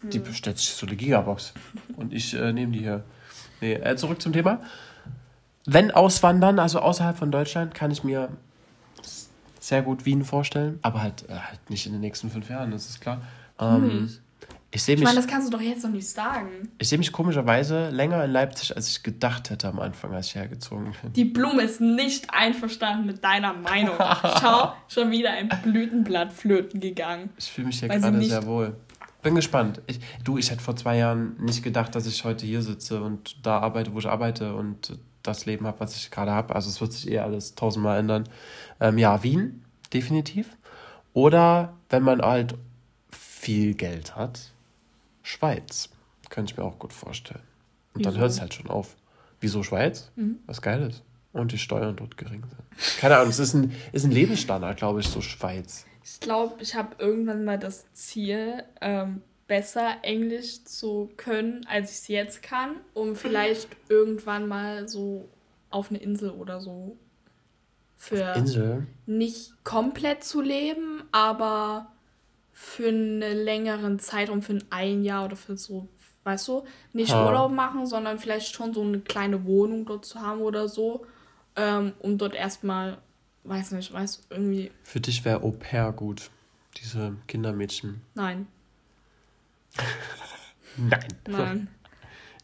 Hm. 0.00 0.10
Die 0.10 0.18
bestellt 0.18 0.58
sich 0.58 0.70
so 0.70 0.86
eine 0.86 0.96
Gigabox. 0.96 1.54
Und 1.96 2.12
ich 2.12 2.34
äh, 2.34 2.52
nehme 2.52 2.72
die 2.72 2.80
hier. 2.80 3.04
Nee, 3.60 3.74
äh, 3.74 3.96
zurück 3.96 4.22
zum 4.22 4.32
Thema. 4.32 4.60
Wenn 5.66 5.90
auswandern, 5.90 6.58
also 6.58 6.80
außerhalb 6.80 7.16
von 7.16 7.30
Deutschland, 7.30 7.74
kann 7.74 7.90
ich 7.90 8.04
mir 8.04 8.30
sehr 9.60 9.82
gut 9.82 10.06
Wien 10.06 10.24
vorstellen. 10.24 10.78
Aber 10.82 11.02
halt, 11.02 11.28
äh, 11.28 11.34
halt 11.34 11.70
nicht 11.70 11.86
in 11.86 11.92
den 11.92 12.00
nächsten 12.00 12.30
fünf 12.30 12.48
Jahren, 12.48 12.70
das 12.70 12.88
ist 12.88 13.00
klar. 13.00 13.20
Ähm, 13.58 14.08
ich 14.70 14.82
sehe 14.82 14.96
Ich 14.96 15.02
meine, 15.02 15.16
das 15.16 15.26
kannst 15.26 15.48
du 15.48 15.56
doch 15.56 15.62
jetzt 15.62 15.82
noch 15.82 15.90
nicht 15.90 16.08
sagen. 16.08 16.70
ich 16.78 16.88
seh 16.88 16.98
mich 16.98 17.10
komischerweise 17.10 17.88
länger 17.88 18.22
in 18.24 18.30
Leipzig, 18.30 18.76
als 18.76 18.88
ich 18.88 19.02
gedacht 19.02 19.48
hätte 19.48 19.66
am 19.68 19.78
Anfang, 19.78 20.12
als 20.12 20.26
ich 20.28 20.34
hergezogen 20.34 20.92
bin. 21.02 21.12
Die 21.14 21.24
Blume 21.24 21.62
ist 21.62 21.80
nicht 21.80 22.28
einverstanden 22.32 23.06
mit 23.06 23.24
deiner 23.24 23.54
Meinung. 23.54 23.96
Schau, 24.40 24.74
schon 24.88 25.10
wieder 25.10 25.30
ein 25.30 25.48
Blütenblatt 25.62 26.32
flöten 26.32 26.80
gegangen. 26.80 27.30
Ich 27.38 27.50
fühle 27.50 27.68
mich 27.68 27.80
hier 27.80 27.88
gerade 27.88 28.22
sehr 28.22 28.46
wohl. 28.46 28.76
Bin 29.22 29.34
gespannt. 29.34 29.82
Ich, 29.86 30.00
du, 30.22 30.38
ich 30.38 30.50
hätte 30.50 30.62
vor 30.62 30.76
zwei 30.76 30.96
Jahren 30.96 31.36
nicht 31.42 31.62
gedacht, 31.62 31.94
dass 31.94 32.06
ich 32.06 32.24
heute 32.24 32.46
hier 32.46 32.62
sitze 32.62 33.02
und 33.02 33.44
da 33.44 33.58
arbeite, 33.58 33.92
wo 33.92 33.98
ich 33.98 34.06
arbeite 34.06 34.54
und 34.54 34.98
das 35.22 35.44
Leben 35.46 35.66
habe, 35.66 35.80
was 35.80 35.96
ich 35.96 36.10
gerade 36.10 36.30
habe. 36.30 36.54
Also 36.54 36.70
es 36.70 36.80
wird 36.80 36.92
sich 36.92 37.10
eh 37.10 37.18
alles 37.18 37.54
tausendmal 37.54 37.98
ändern. 37.98 38.24
Ähm, 38.80 38.96
ja, 38.98 39.22
Wien, 39.22 39.64
definitiv. 39.92 40.56
Oder 41.12 41.74
wenn 41.90 42.02
man 42.02 42.22
halt 42.22 42.54
viel 43.10 43.74
Geld 43.74 44.14
hat, 44.14 44.52
Schweiz. 45.22 45.90
Könnte 46.30 46.52
ich 46.52 46.58
mir 46.58 46.64
auch 46.64 46.78
gut 46.78 46.92
vorstellen. 46.92 47.42
Und 47.94 48.06
dann 48.06 48.12
Wieso? 48.12 48.20
hört 48.20 48.30
es 48.30 48.40
halt 48.40 48.54
schon 48.54 48.68
auf. 48.68 48.96
Wieso 49.40 49.62
Schweiz? 49.62 50.10
Mhm. 50.16 50.38
Was 50.46 50.62
geil 50.62 50.82
ist. 50.88 51.02
Und 51.32 51.52
die 51.52 51.58
Steuern 51.58 51.96
dort 51.96 52.16
gering 52.16 52.42
sind. 52.46 52.98
Keine 52.98 53.16
Ahnung, 53.16 53.30
es 53.30 53.38
ist 53.38 53.54
ein, 53.54 53.72
ist 53.92 54.04
ein 54.04 54.10
Lebensstandard, 54.10 54.78
glaube 54.78 55.00
ich, 55.00 55.08
so 55.08 55.20
Schweiz. 55.20 55.84
Ich 56.10 56.20
glaube, 56.20 56.62
ich 56.62 56.74
habe 56.74 56.96
irgendwann 56.98 57.44
mal 57.44 57.58
das 57.58 57.92
Ziel, 57.92 58.64
ähm, 58.80 59.22
besser 59.46 59.96
Englisch 60.02 60.64
zu 60.64 61.10
können, 61.16 61.66
als 61.68 61.90
ich 61.90 61.98
es 61.98 62.08
jetzt 62.08 62.42
kann, 62.42 62.76
um 62.94 63.16
vielleicht 63.16 63.68
irgendwann 63.88 64.46
mal 64.46 64.88
so 64.88 65.28
auf 65.70 65.90
eine 65.90 65.98
Insel 65.98 66.30
oder 66.30 66.60
so 66.60 66.96
für 67.96 68.34
Insel. 68.36 68.86
nicht 69.06 69.52
komplett 69.64 70.22
zu 70.22 70.40
leben, 70.40 71.02
aber 71.12 71.92
für 72.52 72.88
einen 72.88 73.20
längeren 73.20 73.98
Zeitraum, 73.98 74.42
für 74.42 74.58
ein 74.70 75.02
Jahr 75.02 75.24
oder 75.24 75.36
für 75.36 75.56
so, 75.56 75.88
weißt 76.24 76.48
du, 76.48 76.64
nicht 76.92 77.12
Ha. 77.12 77.26
Urlaub 77.26 77.52
machen, 77.52 77.86
sondern 77.86 78.18
vielleicht 78.18 78.54
schon 78.54 78.72
so 78.72 78.82
eine 78.82 79.00
kleine 79.00 79.44
Wohnung 79.44 79.84
dort 79.84 80.04
zu 80.04 80.20
haben 80.20 80.40
oder 80.40 80.68
so, 80.68 81.06
ähm, 81.56 81.92
um 82.00 82.18
dort 82.18 82.34
erstmal, 82.34 82.98
weiß 83.44 83.72
nicht, 83.72 83.92
weißt 83.92 84.26
du, 84.30 84.34
irgendwie, 84.34 84.70
Für 84.82 85.00
dich 85.00 85.24
wäre 85.24 85.42
Au 85.42 85.50
pair 85.52 85.92
gut. 85.92 86.30
Diese 86.76 87.16
Kindermädchen. 87.26 88.02
nein, 88.14 88.46
Nein. 90.76 91.08
nein. 91.26 91.68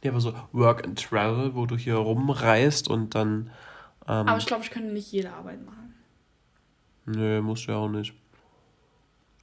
Nee, 0.03 0.11
aber 0.11 0.21
so 0.21 0.35
Work 0.53 0.85
and 0.85 1.01
Travel, 1.03 1.55
wo 1.55 1.67
du 1.67 1.77
hier 1.77 1.95
rumreist 1.97 2.89
und 2.89 3.15
dann. 3.15 3.51
Ähm, 4.07 4.29
Aber 4.29 4.37
ich 4.39 4.47
glaube, 4.47 4.63
ich 4.65 4.71
könnte 4.71 4.93
nicht 4.93 5.11
jede 5.13 5.33
Arbeit 5.33 5.65
machen. 5.65 5.95
nö, 7.07 7.41
musst 7.41 7.67
du 7.67 7.73
ja 7.73 7.79
auch 7.79 7.89
nicht. 7.89 8.13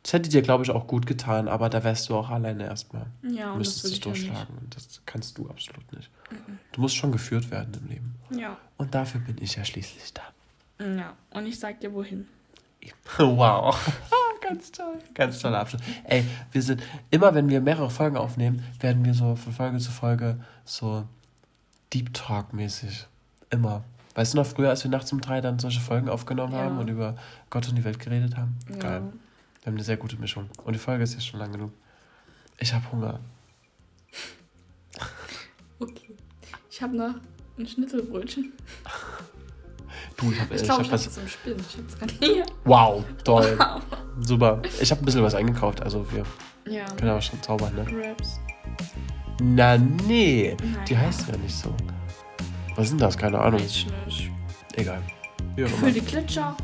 Das 0.04 0.14
hätte 0.14 0.30
dir, 0.30 0.42
glaube 0.42 0.64
ich, 0.64 0.72
auch 0.72 0.88
gut 0.88 1.06
getan, 1.06 1.48
aber 1.48 1.70
da 1.70 1.84
wärst 1.84 2.10
du 2.10 2.16
auch 2.16 2.30
alleine 2.30 2.66
erstmal. 2.66 3.06
Ja, 3.24 3.52
und 3.52 3.60
Müsstest 3.60 3.84
das 3.86 3.92
dich 3.92 4.00
ja 4.00 4.04
durchschlagen. 4.06 4.58
Und 4.60 4.76
das 4.76 5.02
kannst 5.06 5.38
du 5.38 5.48
absolut 5.50 5.92
nicht. 5.94 6.10
Du 6.72 6.82
musst 6.82 6.96
schon 6.96 7.12
geführt 7.12 7.50
werden 7.52 7.72
im 7.76 7.88
Leben. 7.88 8.16
Ja. 8.32 8.58
Und 8.78 8.94
dafür 8.96 9.22
bin 9.22 9.38
ich 9.40 9.56
ja 9.56 9.64
schließlich 9.66 10.14
da. 10.14 10.24
Ja, 10.82 11.13
und 11.32 11.46
ich 11.46 11.60
sag 11.60 11.80
dir 11.80 11.94
wohin. 11.94 12.28
Wow. 13.17 13.78
Ganz 14.41 14.72
toll. 14.72 14.98
Ganz 15.13 15.39
toller 15.39 15.60
Abschluss. 15.60 15.82
Ey, 16.04 16.26
wir 16.52 16.62
sind, 16.63 16.82
immer 17.12 17.34
wenn 17.36 17.48
wir 17.48 17.62
mehrere 17.62 17.89
Folgen 17.91 18.17
aufnehmen, 18.17 18.63
werden 18.80 19.06
wir 19.06 19.13
so 19.13 19.36
von 19.36 19.54
Folge 19.54 19.78
zu 19.78 19.91
Folge 19.91 20.44
so 20.65 21.08
Deep 21.94 22.12
Talk-mäßig. 22.13 23.06
Immer. 23.52 23.84
Weißt 24.15 24.34
du 24.34 24.38
noch 24.39 24.46
früher, 24.48 24.70
als 24.70 24.84
wir 24.84 24.89
nachts 24.91 25.13
um 25.13 25.22
drei 25.22 25.39
dann 25.41 25.60
solche 25.60 25.80
Folgen 25.80 26.10
aufgenommen 26.10 26.54
Ja. 26.54 26.60
haben 26.63 26.80
und 26.80 26.88
über 26.89 27.15
Gott 27.52 27.67
und 27.70 27.76
die 27.76 27.84
Welt 27.84 28.00
geredet 28.00 28.36
haben? 28.36 28.58
Ja. 28.70 28.76
Geil. 28.78 29.02
Wir 29.62 29.65
haben 29.67 29.76
eine 29.76 29.84
sehr 29.84 29.98
gute 29.98 30.17
Mischung. 30.17 30.50
Und 30.65 30.74
die 30.74 30.80
Folge 30.80 31.04
ist 31.04 31.13
jetzt 31.13 31.28
schon 31.28 31.39
lang 31.39 31.52
genug. 31.52 31.72
Ich 32.58 32.74
habe 32.74 32.91
Hunger. 32.91 33.20
Okay. 35.80 36.15
Ich 36.70 36.82
habe 36.82 36.96
noch 36.96 37.15
ein 37.58 37.67
Schnitzelbrötchen. 37.67 38.54
Du, 40.22 40.32
ich 40.32 40.40
habe 40.40 40.54
Ich 40.56 40.62
ich 40.62 40.68
glaube, 40.68 40.84
hab 40.84 40.86
ich 40.86 40.92
habe 40.92 41.06
was. 41.06 41.18
im 41.18 41.28
Spinnen. 41.28 41.66
Ich. 42.22 42.44
Wow, 42.64 43.04
toll. 43.24 43.56
Wow. 43.58 43.82
Super. 44.20 44.62
Ich 44.80 44.92
habe 44.92 45.02
ein 45.02 45.06
bisschen 45.06 45.24
was 45.24 45.34
eingekauft, 45.34 45.82
also 45.82 46.06
wir 46.12 46.24
Ja. 46.72 46.86
können 46.96 47.10
aber 47.12 47.22
schon 47.22 47.42
zaubern, 47.42 47.74
ne? 47.74 47.86
Raps. 48.10 48.40
Na, 49.42 49.78
nee. 49.78 50.56
Nein. 50.62 50.78
Die 50.88 50.96
heißt 50.98 51.28
ja 51.28 51.36
nicht 51.38 51.56
so. 51.56 51.74
Was 52.76 52.90
sind 52.90 53.02
das? 53.02 53.18
Keine 53.18 53.40
Ahnung. 53.40 53.60
Weiß 53.60 53.66
ich 53.76 53.88
nicht. 54.06 54.32
Egal. 54.76 55.02
Wie 55.56 55.62
immer. 55.64 55.92
die 55.92 56.00
Glitscher. 56.02 56.56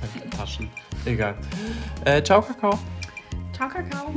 Deine 0.00 0.30
Taschen. 0.36 0.70
Egal. 1.04 1.34
Äh, 2.04 2.22
ciao, 2.22 2.40
Kakao. 2.40 2.78
Ciao, 3.52 3.68
Kakao. 3.68 4.12